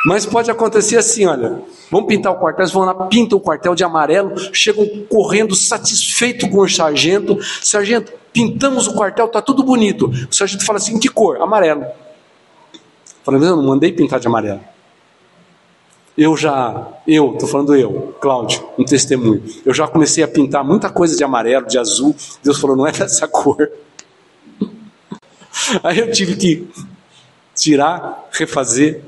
[0.06, 3.74] Mas pode acontecer assim, olha, vamos pintar o quartel, eles vão lá, pintam o quartel
[3.74, 7.40] de amarelo, chegam correndo satisfeito com o sargento.
[7.62, 10.12] Sargento, pintamos o quartel, tá tudo bonito.
[10.30, 11.42] O sargento fala assim, que cor?
[11.42, 11.86] Amarelo.
[13.24, 14.62] Falando, eu não mandei pintar de amarelo.
[16.18, 19.44] Eu já, eu, estou falando eu, Cláudio, um testemunho.
[19.66, 22.16] Eu já comecei a pintar muita coisa de amarelo, de azul.
[22.44, 23.70] Deus falou, não é dessa cor.
[25.84, 26.68] Aí eu tive que
[27.56, 29.02] tirar, refazer,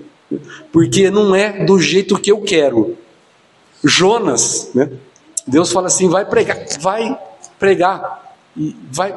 [0.72, 2.98] porque não é do jeito que eu quero.
[3.84, 4.90] Jonas, né?
[5.46, 7.18] Deus fala assim: vai pregar, vai
[7.60, 8.36] pregar,
[8.92, 9.16] vai,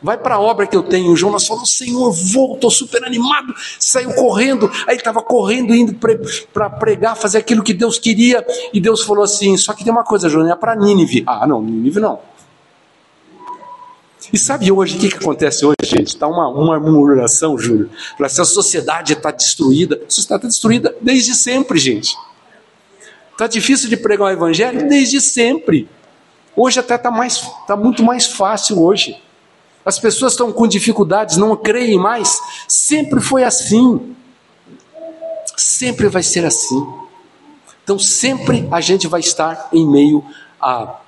[0.00, 1.16] vai para a obra que eu tenho.
[1.16, 3.54] Jonas falou: Senhor, vou, estou super animado.
[3.78, 5.94] Saiu correndo, aí estava correndo, indo
[6.52, 8.44] para pregar, fazer aquilo que Deus queria.
[8.72, 11.24] E Deus falou assim: Só que tem uma coisa, Jonas, é para Nínive.
[11.26, 12.20] Ah, não, Nínive não.
[14.32, 16.08] E sabe hoje o que, que acontece hoje, gente?
[16.08, 17.90] Está uma, uma murmuração, Júlio.
[18.28, 22.16] Se a sociedade está destruída, a sociedade está destruída desde sempre, gente.
[23.32, 25.88] Está difícil de pregar o evangelho desde sempre.
[26.54, 29.16] Hoje até está mais, tá muito mais fácil hoje.
[29.84, 32.38] As pessoas estão com dificuldades, não creem mais.
[32.66, 34.14] Sempre foi assim.
[35.56, 36.86] Sempre vai ser assim.
[37.82, 40.22] Então sempre a gente vai estar em meio
[40.60, 41.00] a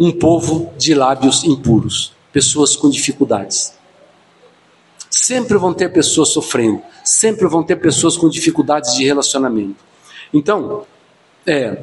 [0.00, 3.74] um povo de lábios impuros pessoas com dificuldades.
[5.10, 9.82] Sempre vão ter pessoas sofrendo, sempre vão ter pessoas com dificuldades de relacionamento.
[10.32, 10.86] Então,
[11.46, 11.82] é,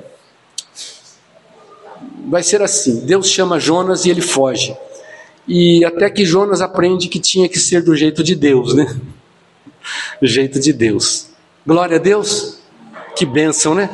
[2.27, 4.75] vai ser assim: Deus chama Jonas e ele foge.
[5.47, 8.99] E até que Jonas aprende que tinha que ser do jeito de Deus, né?
[10.21, 11.27] jeito de Deus.
[11.65, 12.59] Glória a Deus.
[13.15, 13.89] Que bênção, né?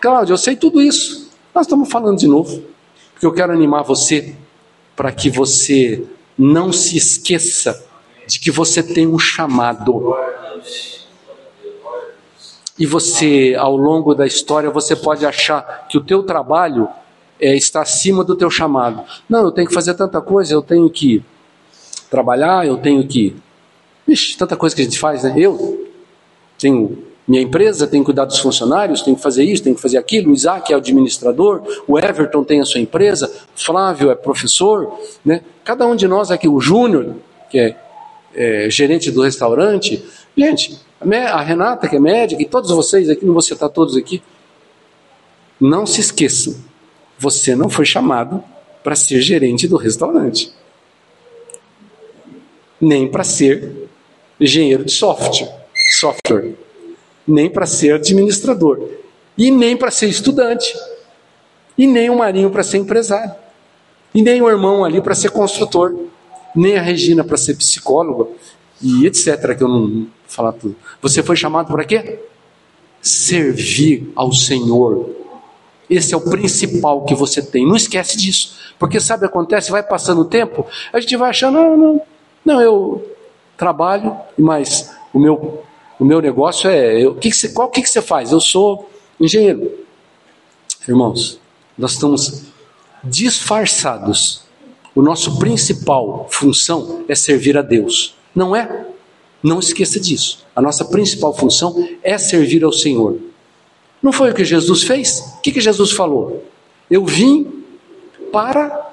[0.00, 1.30] Cláudio, eu sei tudo isso.
[1.54, 2.62] Nós estamos falando de novo.
[3.12, 4.34] Porque eu quero animar você
[4.96, 6.02] para que você
[6.36, 7.84] não se esqueça
[8.26, 10.16] de que você tem um chamado.
[12.78, 16.88] E você, ao longo da história, você pode achar que o teu trabalho
[17.40, 19.04] é, está acima do teu chamado.
[19.28, 21.22] Não, eu tenho que fazer tanta coisa, eu tenho que
[22.10, 23.36] trabalhar, eu tenho que.
[24.08, 25.34] Ixi, tanta coisa que a gente faz, né?
[25.36, 25.88] Eu
[26.58, 29.98] tenho minha empresa, tenho que cuidar dos funcionários, tenho que fazer isso, tenho que fazer
[29.98, 30.30] aquilo.
[30.30, 35.42] O Isaac é administrador, o Everton tem a sua empresa, Flávio é professor, né?
[35.64, 37.16] Cada um de nós aqui, o Júnior,
[37.50, 37.76] que é,
[38.34, 40.04] é gerente do restaurante,
[40.36, 44.22] gente, a Renata, que é médica, e todos vocês aqui, não vou citar todos aqui,
[45.60, 46.54] não se esqueçam,
[47.18, 48.42] você não foi chamado
[48.84, 50.52] para ser gerente do restaurante,
[52.80, 53.88] nem para ser
[54.38, 55.50] engenheiro de software.
[55.98, 56.65] software
[57.26, 58.80] nem para ser administrador,
[59.36, 60.74] e nem para ser estudante,
[61.76, 63.34] e nem o Marinho para ser empresário,
[64.14, 65.94] e nem o irmão ali para ser construtor,
[66.54, 68.30] nem a Regina para ser psicóloga,
[68.80, 69.56] e etc.
[69.56, 70.76] Que eu não vou falar tudo.
[71.02, 72.20] Você foi chamado para quê?
[73.00, 75.10] Servir ao Senhor.
[75.88, 77.66] Esse é o principal que você tem.
[77.66, 78.56] Não esquece disso.
[78.78, 79.70] Porque sabe acontece?
[79.70, 82.02] Vai passando o tempo, a gente vai achando, não, não,
[82.44, 83.16] não, eu
[83.56, 85.62] trabalho, mas o meu
[85.98, 87.02] o meu negócio é.
[87.02, 88.32] Eu, que que você, qual que, que você faz?
[88.32, 89.70] Eu sou engenheiro.
[90.86, 91.40] Irmãos,
[91.76, 92.42] nós estamos
[93.02, 94.44] disfarçados.
[94.94, 98.14] O nosso principal função é servir a Deus.
[98.34, 98.86] Não é?
[99.42, 100.44] Não esqueça disso.
[100.54, 103.18] A nossa principal função é servir ao Senhor.
[104.02, 105.20] Não foi o que Jesus fez?
[105.38, 106.44] O que, que Jesus falou?
[106.90, 107.64] Eu vim
[108.32, 108.92] para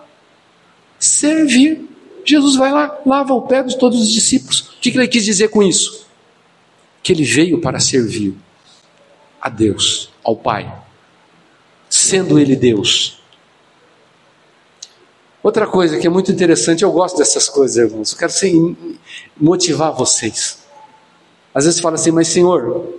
[0.99, 1.89] servir.
[2.25, 4.61] Jesus vai lá, lava o pé de todos os discípulos.
[4.61, 6.02] O que, que ele quis dizer com isso?
[7.03, 8.33] Que ele veio para servir
[9.39, 10.73] a Deus, ao Pai,
[11.89, 13.21] sendo ele Deus.
[15.43, 18.13] Outra coisa que é muito interessante, eu gosto dessas coisas, irmãos.
[18.13, 18.97] Eu quero assim,
[19.35, 20.63] motivar vocês.
[21.53, 22.97] Às vezes fala assim, mas Senhor,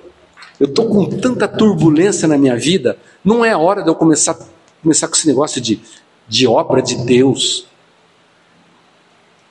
[0.61, 4.39] eu estou com tanta turbulência na minha vida, não é hora de eu começar,
[4.83, 5.81] começar com esse negócio de,
[6.29, 7.67] de obra de Deus.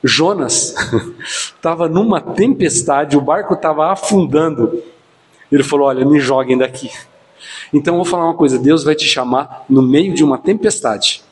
[0.04, 0.74] Jonas
[1.56, 4.82] estava numa tempestade, o barco estava afundando.
[5.50, 6.90] Ele falou: Olha, me joguem daqui.
[7.72, 11.22] Então eu vou falar uma coisa: Deus vai te chamar no meio de uma tempestade.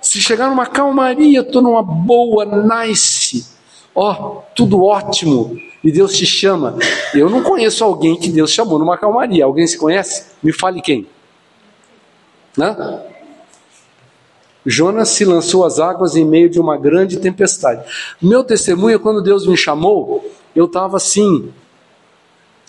[0.00, 3.46] Se chegar numa calmaria, estou numa boa, nice,
[3.94, 6.78] ó, oh, tudo ótimo, e Deus te chama.
[7.12, 9.44] Eu não conheço alguém que Deus chamou numa calmaria.
[9.44, 10.32] Alguém se conhece?
[10.42, 11.06] Me fale quem.
[12.58, 13.02] Hã?
[14.64, 17.82] Jonas se lançou às águas em meio de uma grande tempestade.
[18.20, 21.50] Meu testemunho é quando Deus me chamou, eu estava assim,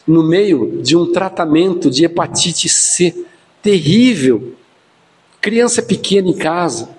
[0.08, 3.26] no meio de um tratamento de hepatite C
[3.62, 4.54] terrível.
[5.40, 6.90] Criança pequena em casa.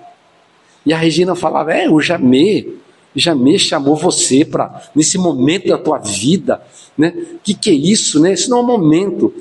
[0.85, 2.73] E a Regina falava: É, o Jamê,
[3.15, 6.61] Jamê chamou você para, nesse momento da tua vida,
[6.97, 7.13] né?
[7.43, 8.33] que, que é isso, né?
[8.33, 9.33] Isso não é um momento.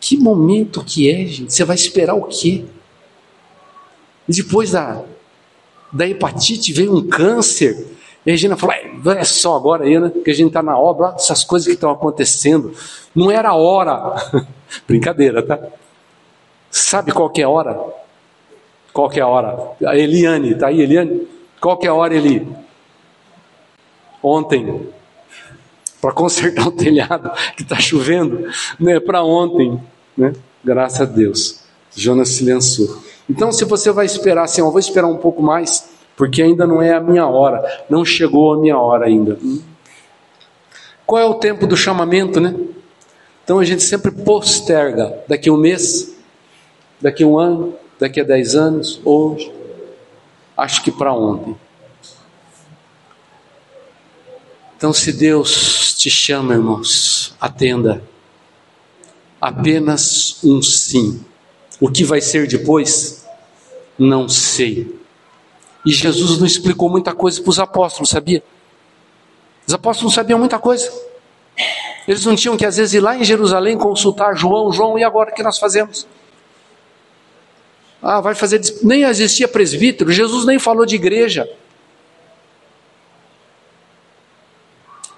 [0.00, 1.52] Que momento que é, gente?
[1.52, 2.64] Você vai esperar o quê?
[4.28, 5.02] E depois da,
[5.92, 7.86] da hepatite veio um câncer.
[8.24, 8.74] E a Regina falou:
[9.14, 10.10] é só agora aí, né?
[10.24, 12.72] Que a gente está na obra, essas coisas que estão acontecendo.
[13.14, 14.14] Não era a hora.
[14.86, 15.58] Brincadeira, tá?
[16.70, 17.78] Sabe qual que é a hora?
[18.92, 19.58] Qual que é a hora?
[19.86, 21.26] A Eliane, tá aí, Eliane?
[21.60, 22.46] Qual que é a hora, Eli?
[24.22, 24.88] Ontem.
[26.00, 29.00] Para consertar o telhado que está chovendo, né?
[29.00, 29.80] Para ontem,
[30.16, 30.32] né?
[30.64, 31.62] Graças a Deus.
[31.94, 33.02] Jonas se lançou.
[33.32, 36.82] Então, se você vai esperar assim, eu vou esperar um pouco mais, porque ainda não
[36.82, 39.38] é a minha hora, não chegou a minha hora ainda.
[41.06, 42.54] Qual é o tempo do chamamento, né?
[43.42, 46.14] Então a gente sempre posterga daqui um mês,
[47.00, 49.50] daqui um ano, daqui a dez anos, hoje,
[50.54, 51.56] acho que para ontem.
[54.76, 58.02] Então, se Deus te chama, irmãos, atenda.
[59.40, 61.24] Apenas um sim
[61.82, 63.21] o que vai ser depois?
[63.98, 64.98] Não sei.
[65.84, 68.42] E Jesus não explicou muita coisa para os apóstolos, sabia?
[69.66, 70.90] Os apóstolos sabiam muita coisa.
[72.06, 75.30] Eles não tinham que, às vezes, ir lá em Jerusalém consultar João, João, e agora
[75.30, 76.06] o que nós fazemos?
[78.02, 78.60] Ah, vai fazer.
[78.82, 81.48] Nem existia presbítero, Jesus nem falou de igreja.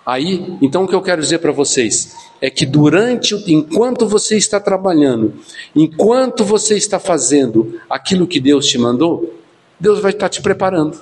[0.07, 4.61] Aí, então o que eu quero dizer para vocês é que durante, enquanto você está
[4.61, 5.33] trabalhando,
[5.75, 9.35] enquanto você está fazendo aquilo que Deus te mandou,
[9.81, 11.01] Deus vai estar te preparando.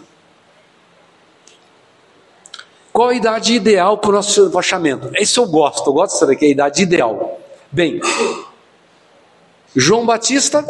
[2.92, 5.10] Qual a idade ideal para o nosso baixamento?
[5.18, 7.40] Isso eu gosto, eu gosto saber que é a idade ideal.
[7.72, 8.00] Bem,
[9.74, 10.64] João Batista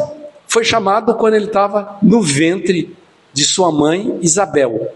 [0.47, 2.95] foi chamado quando ele estava no ventre
[3.33, 4.89] de sua mãe Isabel.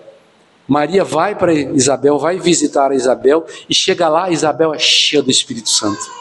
[0.68, 5.32] Maria vai para Isabel, vai visitar a Isabel e chega lá, Isabel é cheia do
[5.32, 6.18] Espírito Santo.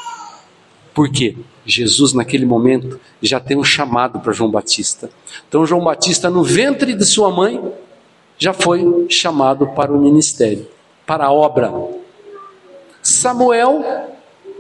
[0.95, 1.37] Por quê?
[1.67, 5.11] Jesus, naquele momento, já tem um chamado para João Batista.
[5.49, 7.61] Então, João Batista, no ventre de sua mãe,
[8.39, 10.67] já foi chamado para o ministério,
[11.05, 11.73] para a obra.
[13.03, 13.85] Samuel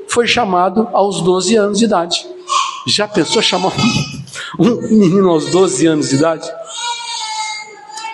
[0.08, 2.26] foi chamado aos 12 anos de idade.
[2.86, 3.72] Já pensou chamar
[4.58, 6.50] um menino aos 12 anos de idade?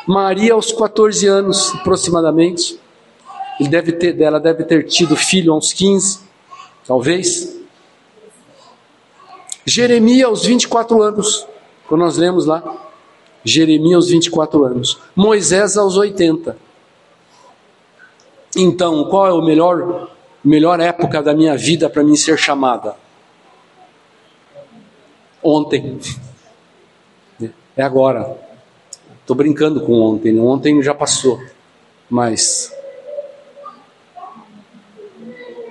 [0.07, 2.79] Maria aos 14 anos aproximadamente.
[3.61, 6.21] Ele deve ter, ela deve ter tido filho aos 15,
[6.87, 7.57] talvez.
[9.65, 11.47] Jeremias aos 24 anos,
[11.87, 12.62] quando nós lemos lá.
[13.45, 14.99] Jeremias aos 24 anos.
[15.15, 16.57] Moisés aos 80.
[18.57, 20.11] Então, qual é o melhor
[20.45, 22.97] melhor época da minha vida para mim ser chamada?
[25.43, 25.99] Ontem.
[27.75, 28.52] É agora.
[29.33, 31.42] Estou brincando com ontem, ontem já passou,
[32.11, 32.71] mas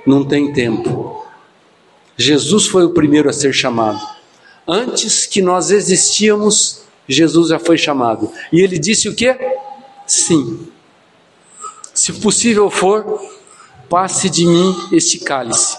[0.03, 1.23] não tem tempo.
[2.17, 4.01] Jesus foi o primeiro a ser chamado.
[4.67, 8.31] Antes que nós existíamos, Jesus já foi chamado.
[8.51, 9.37] E ele disse o que?
[10.07, 10.67] Sim.
[11.93, 13.21] Se possível for,
[13.87, 15.77] passe de mim este cálice,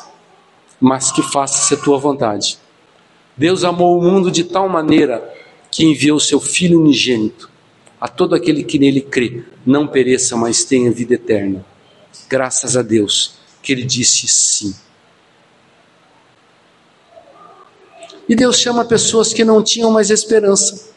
[0.80, 2.60] mas que faça-se a tua vontade.
[3.36, 5.34] Deus amou o mundo de tal maneira
[5.68, 7.50] que enviou seu Filho unigênito
[8.02, 11.64] a todo aquele que nele crê, não pereça, mas tenha vida eterna.
[12.28, 14.74] Graças a Deus que ele disse sim.
[18.28, 20.90] E Deus chama pessoas que não tinham mais esperança,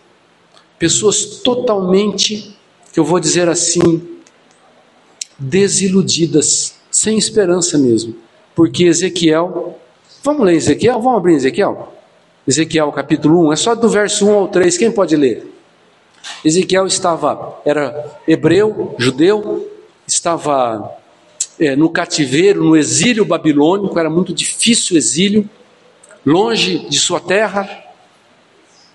[0.79, 2.57] pessoas totalmente,
[2.91, 4.17] que eu vou dizer assim,
[5.37, 8.15] desiludidas, sem esperança mesmo.
[8.55, 9.79] Porque Ezequiel,
[10.23, 10.99] vamos ler Ezequiel?
[10.99, 11.93] Vamos abrir Ezequiel?
[12.47, 15.54] Ezequiel capítulo 1, é só do verso 1 ao 3, quem pode ler?
[16.43, 19.71] Ezequiel estava, era hebreu, judeu,
[20.07, 20.95] estava
[21.59, 25.49] é, no cativeiro, no exílio babilônico, era muito difícil o exílio,
[26.25, 27.83] longe de sua terra.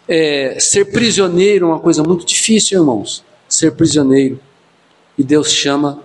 [0.09, 3.25] É, ser prisioneiro é uma coisa muito difícil, irmãos.
[3.49, 4.41] Ser prisioneiro.
[5.17, 6.03] E Deus chama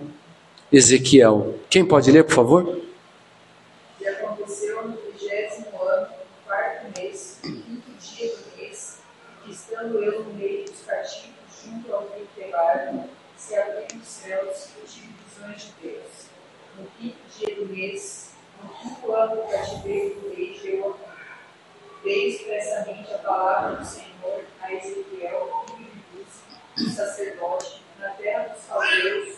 [0.72, 1.54] Ezequiel.
[1.68, 2.80] Quem pode ler, por favor?
[4.00, 8.98] E aconteceu no vigésimo ano, no quarto mês, quinto dia do mês,
[9.44, 10.66] que estando eu no meio
[11.66, 12.08] junto ao
[13.36, 16.26] se abriram os céus e tive visões de Deus.
[16.78, 21.38] No quinto dia do mês, no quinto ano do cativeiro do rei Jeová,
[22.02, 26.26] veio expressamente a palavra do Senhor a Ezequiel, filho
[26.76, 29.36] de sacerdote, na terra dos caldeus,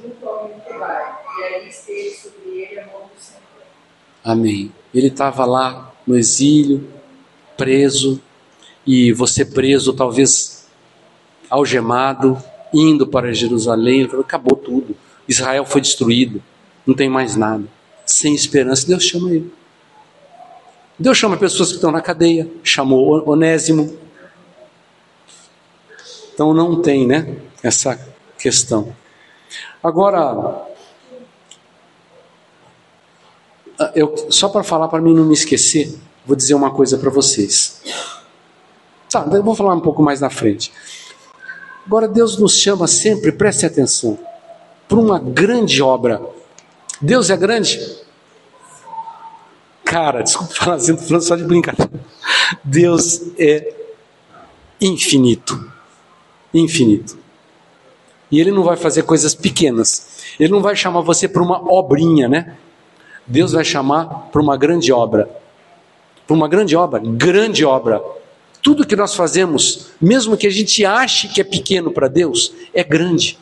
[0.00, 3.42] junto ao rio Quebar, e aí esteve sobre ele a mão do Senhor.
[4.24, 4.72] Amém.
[4.94, 6.88] Ele estava lá no exílio,
[7.56, 8.22] preso,
[8.86, 10.68] e você preso talvez
[11.50, 14.00] algemado, indo para Jerusalém.
[14.00, 14.96] Ele falou: acabou tudo.
[15.28, 16.42] Israel foi destruído,
[16.86, 17.64] não tem mais nada.
[18.06, 19.52] Sem esperança, Deus chama ele.
[20.98, 23.96] Deus chama pessoas que estão na cadeia, chamou Onésimo.
[26.32, 28.00] Então não tem, né, essa
[28.38, 28.94] questão.
[29.82, 30.66] Agora,
[33.94, 35.94] eu, só para falar, para mim não me esquecer,
[36.26, 37.82] vou dizer uma coisa para vocês.
[39.10, 40.72] Tá, eu vou falar um pouco mais na frente.
[41.88, 44.18] Agora, Deus nos chama sempre, preste atenção,
[44.86, 46.20] para uma grande obra.
[47.00, 47.80] Deus é grande?
[49.86, 51.90] Cara, desculpa falar assim, estou falando só de brincadeira.
[52.62, 53.72] Deus é
[54.78, 55.72] infinito.
[56.52, 57.16] Infinito.
[58.30, 60.20] E Ele não vai fazer coisas pequenas.
[60.38, 62.54] Ele não vai chamar você para uma obrinha, né?
[63.26, 65.26] Deus vai chamar para uma grande obra.
[66.26, 68.02] Para uma grande obra, grande obra.
[68.68, 72.84] Tudo que nós fazemos, mesmo que a gente ache que é pequeno para Deus, é
[72.84, 73.38] grande.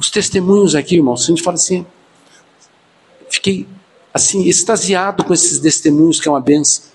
[0.00, 1.86] Os testemunhos aqui, irmãos, a gente fala assim,
[3.30, 3.68] fiquei
[4.12, 6.86] assim extasiado com esses testemunhos que é uma benção.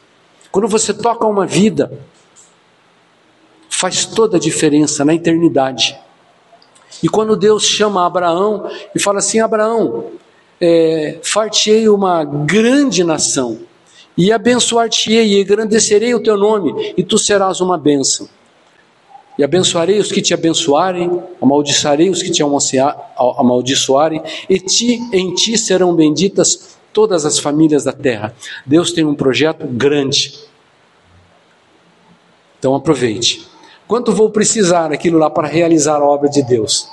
[0.52, 1.89] Quando você toca uma vida,
[3.70, 5.98] faz toda a diferença na eternidade.
[7.02, 10.12] E quando Deus chama Abraão e fala assim: Abraão,
[10.60, 13.66] é, fartei uma grande nação
[14.18, 18.28] e abençoar-te-ei, e engrandecerei o teu nome, e tu serás uma bênção.
[19.38, 25.55] E abençoarei os que te abençoarem, amaldiçarei os que te amaldiçoarem, e ti, em ti
[25.57, 28.34] serão benditas todas as famílias da terra.
[28.65, 30.34] Deus tem um projeto grande.
[32.57, 33.47] Então aproveite.
[33.88, 36.89] Quanto vou precisar aquilo lá para realizar a obra de Deus?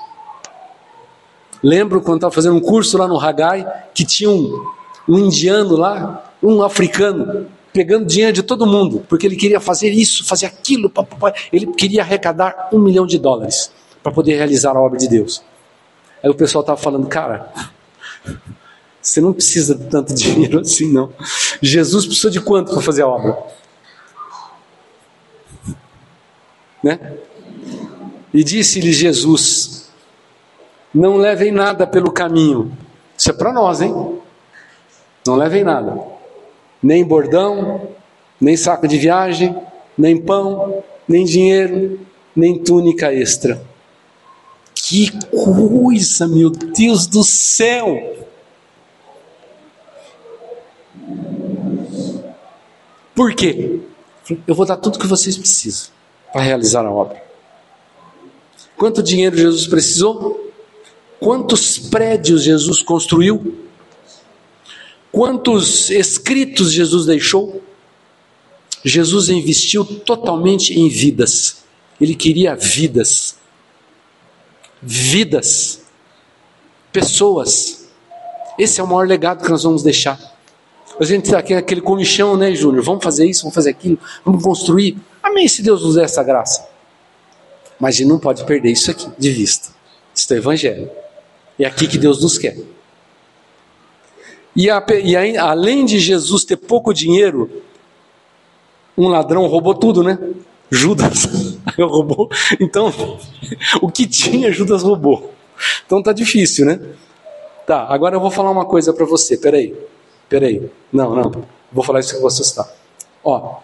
[1.63, 4.67] Lembro quando estava fazendo um curso lá no Hagai, que tinha um,
[5.09, 10.25] um indiano lá, um africano, pegando dinheiro de todo mundo, porque ele queria fazer isso,
[10.25, 10.93] fazer aquilo,
[11.51, 13.73] ele queria arrecadar um milhão de dólares
[14.03, 15.43] para poder realizar a obra de Deus.
[16.23, 17.51] Aí o pessoal estava falando, cara,
[19.01, 21.11] você não precisa de tanto dinheiro assim, não.
[21.63, 23.39] Jesus precisou de quanto para fazer a obra?
[26.83, 26.99] Né?
[28.33, 29.91] E disse-lhe Jesus:
[30.95, 32.77] Não levem nada pelo caminho.
[33.17, 34.21] Isso é para nós, hein?
[35.27, 36.14] Não levem nada.
[36.85, 37.89] Nem bordão,
[38.39, 39.57] nem saco de viagem,
[39.97, 41.99] nem pão, nem dinheiro,
[42.37, 43.65] nem túnica extra.
[44.75, 48.27] Que coisa, meu Deus do céu!
[53.15, 53.81] Por quê?
[54.47, 55.89] Eu vou dar tudo que vocês precisam
[56.31, 57.23] para realizar a obra.
[58.77, 60.53] Quanto dinheiro Jesus precisou?
[61.19, 63.64] Quantos prédios Jesus construiu?
[65.15, 67.63] Quantos escritos Jesus deixou?
[68.85, 71.59] Jesus investiu totalmente em vidas.
[72.01, 73.37] Ele queria vidas.
[74.83, 75.83] Vidas.
[76.93, 77.87] Pessoas.
[78.59, 80.19] Esse é o maior legado que nós vamos deixar.
[80.99, 82.83] A gente está aqui naquele comichão, né, Júnior?
[82.83, 84.97] Vamos fazer isso, vamos fazer aquilo, vamos construir.
[85.23, 86.67] Amém, se Deus nos der essa graça.
[87.79, 89.69] Mas a gente não pode perder isso aqui de vista.
[90.13, 90.91] Isso é o Evangelho.
[91.57, 92.74] É aqui que Deus nos quer.
[94.57, 97.63] E, a, e a, além de Jesus ter pouco dinheiro,
[98.97, 100.19] um ladrão roubou tudo, né?
[100.71, 101.27] Judas
[101.79, 102.29] roubou.
[102.61, 102.93] Então,
[103.83, 105.33] o que tinha, Judas roubou.
[105.87, 106.81] Então tá difícil, né?
[107.67, 109.37] Tá, agora eu vou falar uma coisa para você.
[109.37, 109.75] Peraí,
[110.29, 110.71] peraí.
[110.93, 111.45] Não, não.
[111.73, 112.69] Vou falar isso que você está.
[113.23, 113.57] Ó,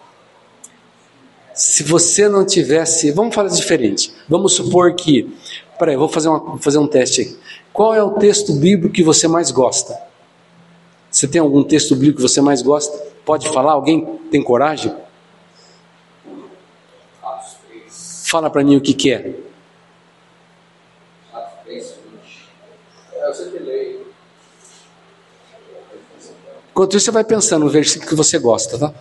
[1.53, 4.11] se você não tivesse, vamos falar diferente.
[4.27, 5.31] Vamos supor que,
[5.77, 7.37] peraí, vou fazer, uma, vou fazer um teste aqui.
[7.71, 9.97] Qual é o texto bíblico que você mais gosta?
[11.11, 12.97] Você tem algum texto bíblico que você mais gosta?
[13.25, 13.73] Pode falar?
[13.73, 14.95] Alguém tem coragem?
[18.25, 19.35] Fala para mim o que, que é.
[26.71, 28.93] Enquanto isso, você vai pensando no versículo que você gosta, tá?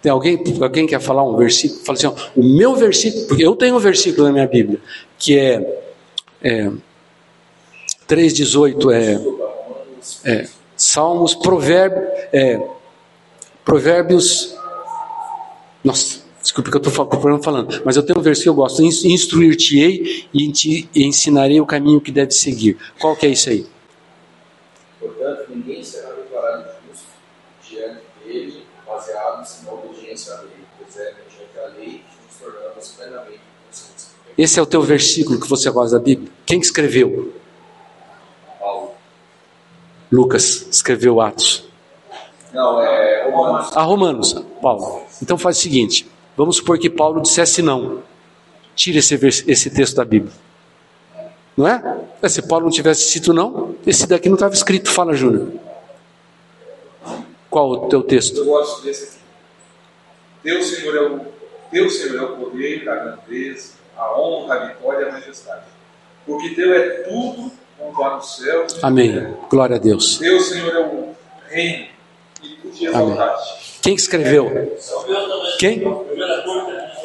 [0.00, 1.84] Tem alguém, alguém quer falar um versículo?
[1.84, 4.80] Fala assim, ó, o meu versículo, porque eu tenho um versículo na minha Bíblia,
[5.18, 5.82] que é,
[6.40, 6.70] é
[8.08, 9.49] 3,18, é
[10.24, 12.60] é, Salmos, Provérbios, é,
[13.64, 14.54] Provérbios.
[15.84, 16.92] Nossa, desculpe que eu estou
[17.42, 22.00] falando, mas eu tenho um versículo que eu gosto: Instruir-te-ei e te ensinarei o caminho
[22.00, 22.78] que deve seguir.
[22.98, 23.66] Qual que é isso aí?
[24.98, 27.06] Portanto, ninguém será declarado justo
[27.68, 32.88] diante dele, baseado na obediência à lei, pois é mediante a lei que nos tornamos
[32.88, 33.40] plenamente
[34.36, 36.30] Esse é o teu versículo que você gosta da Bíblia?
[36.44, 37.32] Quem escreveu?
[40.10, 41.64] Lucas escreveu Atos?
[42.52, 43.76] Não, é Romanos.
[43.76, 45.02] A Romanos, Paulo.
[45.22, 48.02] Então faz o seguinte: vamos supor que Paulo dissesse não.
[48.74, 49.14] Tira esse,
[49.46, 50.32] esse texto da Bíblia.
[51.56, 52.00] Não é?
[52.22, 52.28] é?
[52.28, 54.90] Se Paulo não tivesse escrito não, esse daqui não estava escrito.
[54.90, 55.52] Fala, Júnior.
[57.48, 58.38] Qual o teu texto?
[58.38, 59.20] Eu gosto desse aqui.
[60.42, 61.20] Deus, Senhor, é o,
[61.70, 65.66] Deus, Senhor, é o poder, a grandeza, a honra, a vitória e a majestade.
[66.24, 68.66] Porque Teu é tudo no céu.
[68.82, 69.34] Amém.
[69.48, 70.18] Glória a Deus.
[70.18, 71.14] Deus, Senhor, é o
[71.48, 71.86] reino
[72.42, 73.42] e podia vontade.
[73.82, 74.76] Quem escreveu?
[75.58, 75.82] Quem?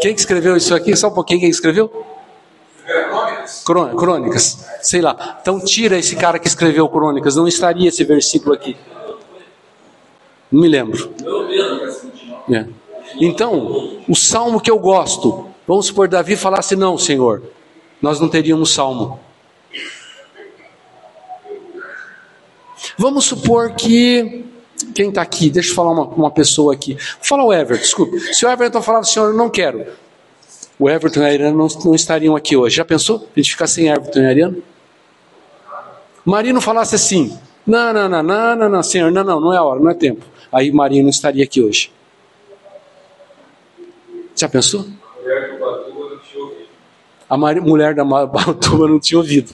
[0.01, 0.95] Quem escreveu isso aqui?
[0.95, 2.05] Só um pouquinho, quem escreveu?
[3.65, 3.97] Crônicas.
[3.97, 4.67] Crônicas.
[4.81, 5.39] Sei lá.
[5.41, 7.35] Então tira esse cara que escreveu Crônicas.
[7.35, 8.75] Não estaria esse versículo aqui.
[10.51, 11.11] Não me lembro.
[12.51, 12.65] É.
[13.19, 17.41] Então, o salmo que eu gosto, vamos supor Davi falasse não, Senhor,
[18.01, 19.19] nós não teríamos salmo.
[22.97, 24.45] Vamos supor que.
[24.93, 25.49] Quem está aqui?
[25.49, 26.97] Deixa eu falar uma, uma pessoa aqui.
[27.21, 28.19] Fala o Everton, desculpe.
[28.33, 29.85] Se o Everton falar, senhor, eu não quero.
[30.77, 32.75] O Everton e a Ariana não, não estariam aqui hoje.
[32.75, 33.27] Já pensou?
[33.35, 34.57] A gente ficar sem Everton e Ariana?
[36.25, 39.79] Marino falasse assim: não, não, não, não, não, não, senhor, não, não, não é hora,
[39.79, 40.25] não é tempo.
[40.51, 41.91] Aí Marino não estaria aqui hoje.
[44.35, 44.85] Já pensou?
[47.29, 49.53] A mulher da Batuba não tinha ouvido.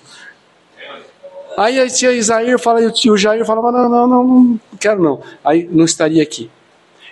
[1.57, 5.01] Aí a tia Isaír fala, e o tio Jair falava, não, não, não, não quero
[5.01, 5.21] não.
[5.43, 6.49] Aí não estaria aqui.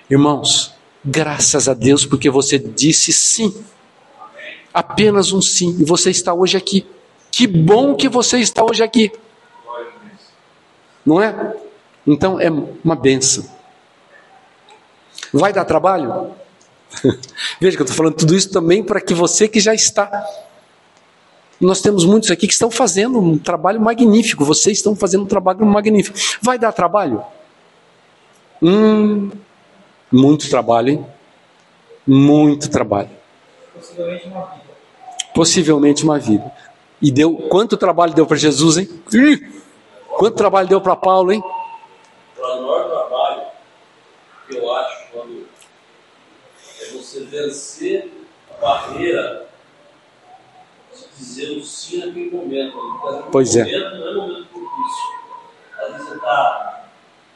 [0.10, 0.74] Irmãos,
[1.04, 3.54] graças a Deus, porque você disse sim.
[4.74, 5.76] Apenas um sim.
[5.80, 6.86] E você está hoje aqui.
[7.32, 9.12] Que bom que você está hoje aqui.
[11.06, 11.56] Não é?
[12.06, 13.46] Então é uma benção.
[15.34, 16.32] Vai dar trabalho?
[17.60, 20.26] Veja que eu estou falando tudo isso também para que você que já está
[21.60, 24.46] Nós temos muitos aqui que estão fazendo um trabalho magnífico.
[24.46, 26.18] Vocês estão fazendo um trabalho magnífico.
[26.42, 27.22] Vai dar trabalho?
[28.62, 29.30] Hum,
[30.10, 31.06] muito trabalho, hein?
[32.08, 33.10] Muito trabalho.
[33.76, 34.64] Possivelmente uma vida.
[35.34, 36.52] Possivelmente uma vida.
[37.02, 38.90] E deu quanto trabalho deu para Jesus, hein?
[40.08, 41.44] Quanto trabalho deu para Paulo, hein?
[42.38, 43.42] O maior trabalho
[44.48, 45.46] que eu acho quando
[46.82, 48.12] é você vencer
[48.50, 49.49] a barreira
[51.20, 52.78] de dizer o sim naquele momento.
[53.04, 53.64] Naquele Pois é.
[53.64, 55.20] momento não é momento propício.
[55.80, 56.86] Às vezes você está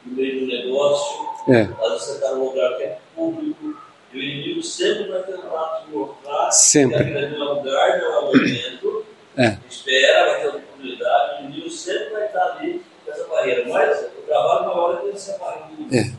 [0.06, 1.60] no meio um negócio, É.
[1.62, 3.76] às vezes você está num lugar que é público,
[4.12, 6.96] e o inimigo sempre vai tentar te mostrar Sempre.
[6.96, 9.04] que aquele é lugar, não é o momento.
[9.36, 9.58] É.
[9.68, 13.68] Espera, vai ter oportunidade, o inimigo sempre vai estar ali nessa barreira.
[13.68, 16.12] Mas o trabalho na hora que ele separa do É.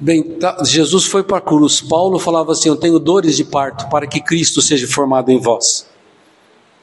[0.00, 1.80] Bem, tá, Jesus foi para a cruz.
[1.80, 5.88] Paulo falava assim: Eu tenho dores de parto para que Cristo seja formado em vós.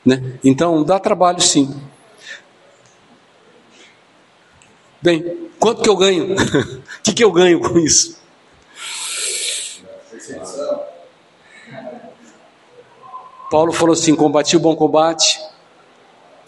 [0.05, 0.39] Né?
[0.43, 1.79] Então, dá trabalho sim.
[5.01, 6.33] Bem, quanto que eu ganho?
[6.33, 6.35] O
[7.03, 8.19] que, que eu ganho com isso?
[13.49, 15.39] Paulo falou assim: Combati o bom combate,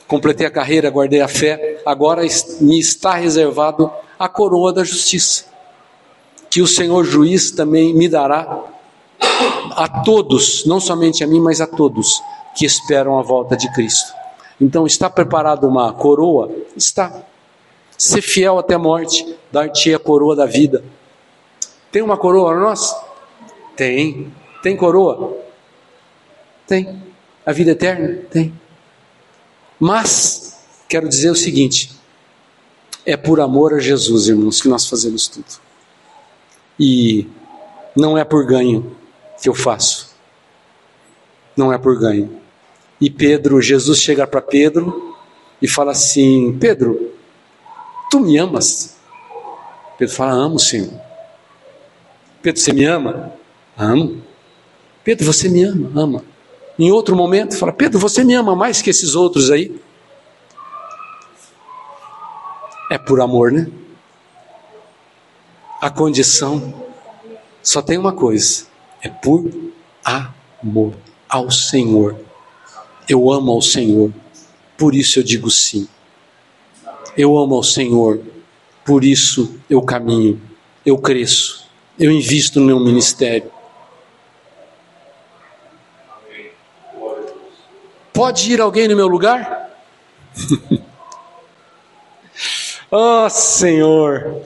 [0.08, 2.22] completei a carreira, guardei a fé, agora
[2.62, 5.46] me está reservado a coroa da justiça,
[6.50, 8.64] que o Senhor juiz também me dará
[9.76, 12.22] a todos, não somente a mim, mas a todos
[12.56, 14.14] que esperam a volta de Cristo.
[14.60, 16.52] Então, está preparado uma coroa?
[16.76, 17.24] Está.
[17.98, 20.84] Ser fiel até a morte, dar-te a coroa da vida.
[21.92, 22.96] Tem uma coroa nós?
[23.76, 24.32] Tem.
[24.62, 25.38] Tem coroa?
[26.68, 27.02] Tem.
[27.46, 28.20] A vida eterna?
[28.30, 28.54] Tem.
[29.80, 31.92] Mas, quero dizer o seguinte:
[33.06, 35.62] é por amor a Jesus, irmãos, que nós fazemos tudo.
[36.80, 37.28] E
[37.96, 38.96] não é por ganho
[39.42, 40.16] que eu faço.
[41.56, 42.42] Não é por ganho.
[43.04, 45.14] E Pedro, Jesus chega para Pedro
[45.62, 47.12] e fala assim: Pedro,
[48.10, 48.96] tu me amas?
[49.98, 51.02] Pedro fala: Amo, Senhor.
[52.42, 53.34] Pedro, você me ama?
[53.78, 54.24] Amo.
[55.04, 55.92] Pedro, você me ama?
[56.02, 56.24] Ama.
[56.80, 59.78] Em outro momento, fala: Pedro, você me ama mais que esses outros aí?
[62.90, 63.68] É por amor, né?
[65.82, 66.74] A condição
[67.62, 68.66] só tem uma coisa:
[69.02, 69.52] é por
[70.06, 70.94] amor
[71.28, 72.32] ao Senhor.
[73.08, 74.14] Eu amo ao Senhor,
[74.78, 75.88] por isso eu digo sim.
[77.18, 78.22] Eu amo ao Senhor,
[78.86, 80.42] por isso eu caminho,
[80.86, 81.68] eu cresço,
[82.00, 83.52] eu invisto no meu ministério.
[88.14, 89.72] Pode ir alguém no meu lugar?
[92.92, 94.42] oh, Senhor.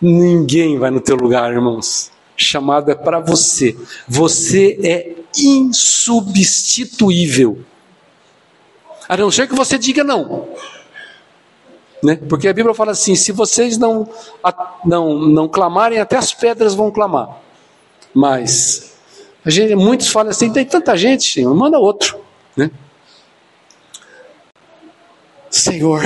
[0.00, 2.10] Ninguém vai no teu lugar, irmãos.
[2.36, 3.74] Chamado é para você.
[4.06, 7.64] Você é insubstituível.
[9.08, 10.46] A não ser que você diga não.
[12.02, 12.16] Né?
[12.28, 14.08] Porque a Bíblia fala assim: se vocês não,
[14.84, 17.40] não, não clamarem, até as pedras vão clamar.
[18.12, 18.96] Mas
[19.44, 22.18] a gente, muitos falam assim: tem tanta gente, Senhor, manda outro.
[22.56, 22.70] Né?
[25.50, 26.02] Senhor,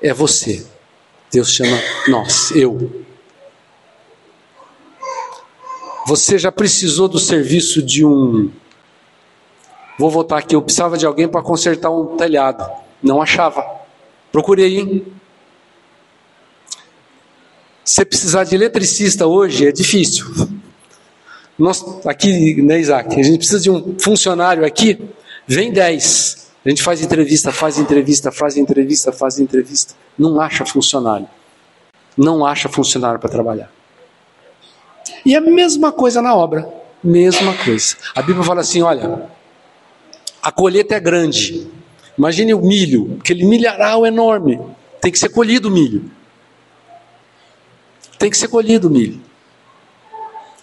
[0.00, 0.66] é você.
[1.30, 1.78] Deus chama
[2.08, 3.04] nós, eu.
[6.12, 8.50] Você já precisou do serviço de um.
[9.98, 12.70] Vou voltar aqui, eu precisava de alguém para consertar um telhado.
[13.02, 13.64] Não achava.
[14.30, 15.06] Procurei, hein?
[17.82, 20.26] Se precisar de eletricista hoje, é difícil.
[21.58, 23.18] Nós, aqui, né, Isaac?
[23.18, 25.00] A gente precisa de um funcionário aqui,
[25.46, 26.52] vem 10.
[26.62, 29.94] A gente faz entrevista, faz entrevista, faz entrevista, faz entrevista.
[30.18, 31.26] Não acha funcionário.
[32.18, 33.72] Não acha funcionário para trabalhar.
[35.24, 36.68] E a mesma coisa na obra.
[37.02, 37.96] Mesma coisa.
[38.14, 39.28] A Bíblia fala assim: olha,
[40.42, 41.66] a colheita é grande.
[42.16, 44.60] Imagine o milho, aquele milharal enorme.
[45.00, 46.10] Tem que ser colhido o milho.
[48.18, 49.20] Tem que ser colhido o milho.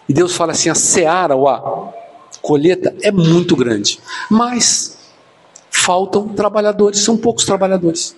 [0.07, 1.93] E Deus fala assim: a seara, ou a
[2.41, 3.99] colheita é muito grande.
[4.30, 4.97] Mas
[5.70, 8.16] faltam trabalhadores, são poucos trabalhadores.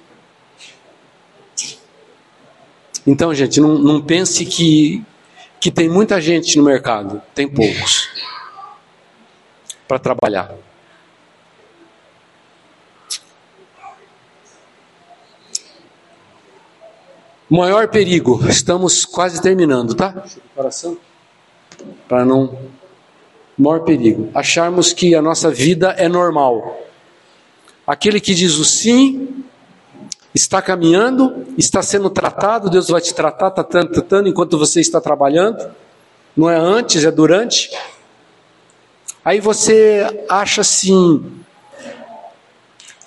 [3.05, 5.03] Então, gente, não, não pense que,
[5.61, 8.09] que tem muita gente no mercado, tem poucos
[9.87, 10.55] para trabalhar.
[17.47, 20.23] Maior perigo, estamos quase terminando, tá?
[20.55, 20.97] Coração.
[22.07, 22.57] Para não.
[23.55, 26.81] Maior perigo, acharmos que a nossa vida é normal.
[27.85, 29.43] Aquele que diz o sim,
[30.33, 35.71] está caminhando, está sendo tratado, Deus vai te tratar, está tratando enquanto você está trabalhando.
[36.35, 37.69] Não é antes, é durante.
[39.23, 41.43] Aí você acha assim,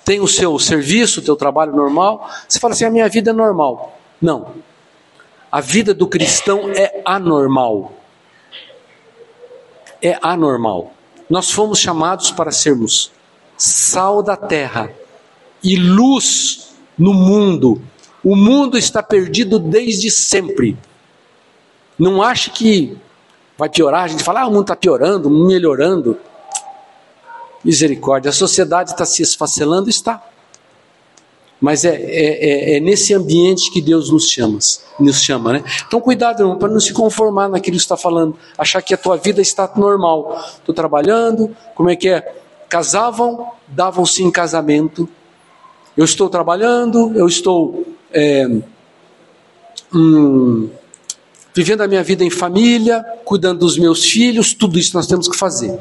[0.05, 3.33] tem o seu serviço, o teu trabalho normal, você fala assim, a minha vida é
[3.33, 3.97] normal.
[4.21, 4.53] Não.
[5.51, 7.93] A vida do cristão é anormal.
[10.01, 10.93] É anormal.
[11.29, 13.11] Nós fomos chamados para sermos
[13.57, 14.91] sal da terra
[15.63, 17.81] e luz no mundo.
[18.23, 20.77] O mundo está perdido desde sempre.
[21.97, 22.97] Não ache que
[23.57, 26.17] vai piorar, a gente fala, ah, o mundo está piorando, melhorando.
[27.63, 29.89] Misericórdia, a sociedade está se esfacelando?
[29.89, 30.21] Está.
[31.59, 34.59] Mas é, é, é, é, nesse ambiente que Deus nos chama,
[34.99, 35.63] nos chama, né?
[35.87, 39.15] Então cuidado, irmão, para não se conformar naquilo que está falando, achar que a tua
[39.15, 40.43] vida está normal.
[40.57, 42.35] Estou trabalhando, como é que é?
[42.67, 45.07] Casavam, davam-se em casamento.
[45.95, 48.47] Eu estou trabalhando, eu estou é,
[49.93, 50.69] hum,
[51.53, 55.37] vivendo a minha vida em família, cuidando dos meus filhos, tudo isso nós temos que
[55.37, 55.79] fazer.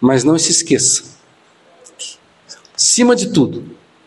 [0.00, 1.04] Mas não se esqueça,
[2.76, 3.64] acima de tudo,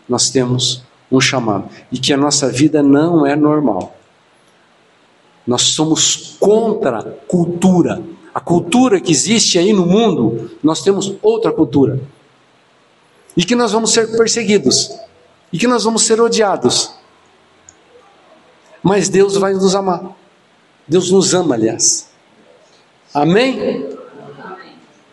[0.07, 3.95] nós temos um chamado e que a nossa vida não é normal.
[5.45, 8.03] Nós somos contra a cultura.
[8.34, 11.99] A cultura que existe aí no mundo, nós temos outra cultura.
[13.39, 14.91] E que nós vamos ser perseguidos.
[15.53, 16.91] E que nós vamos ser odiados.
[18.83, 20.13] Mas Deus vai nos amar.
[20.85, 22.09] Deus nos ama, aliás.
[23.13, 23.97] Amém?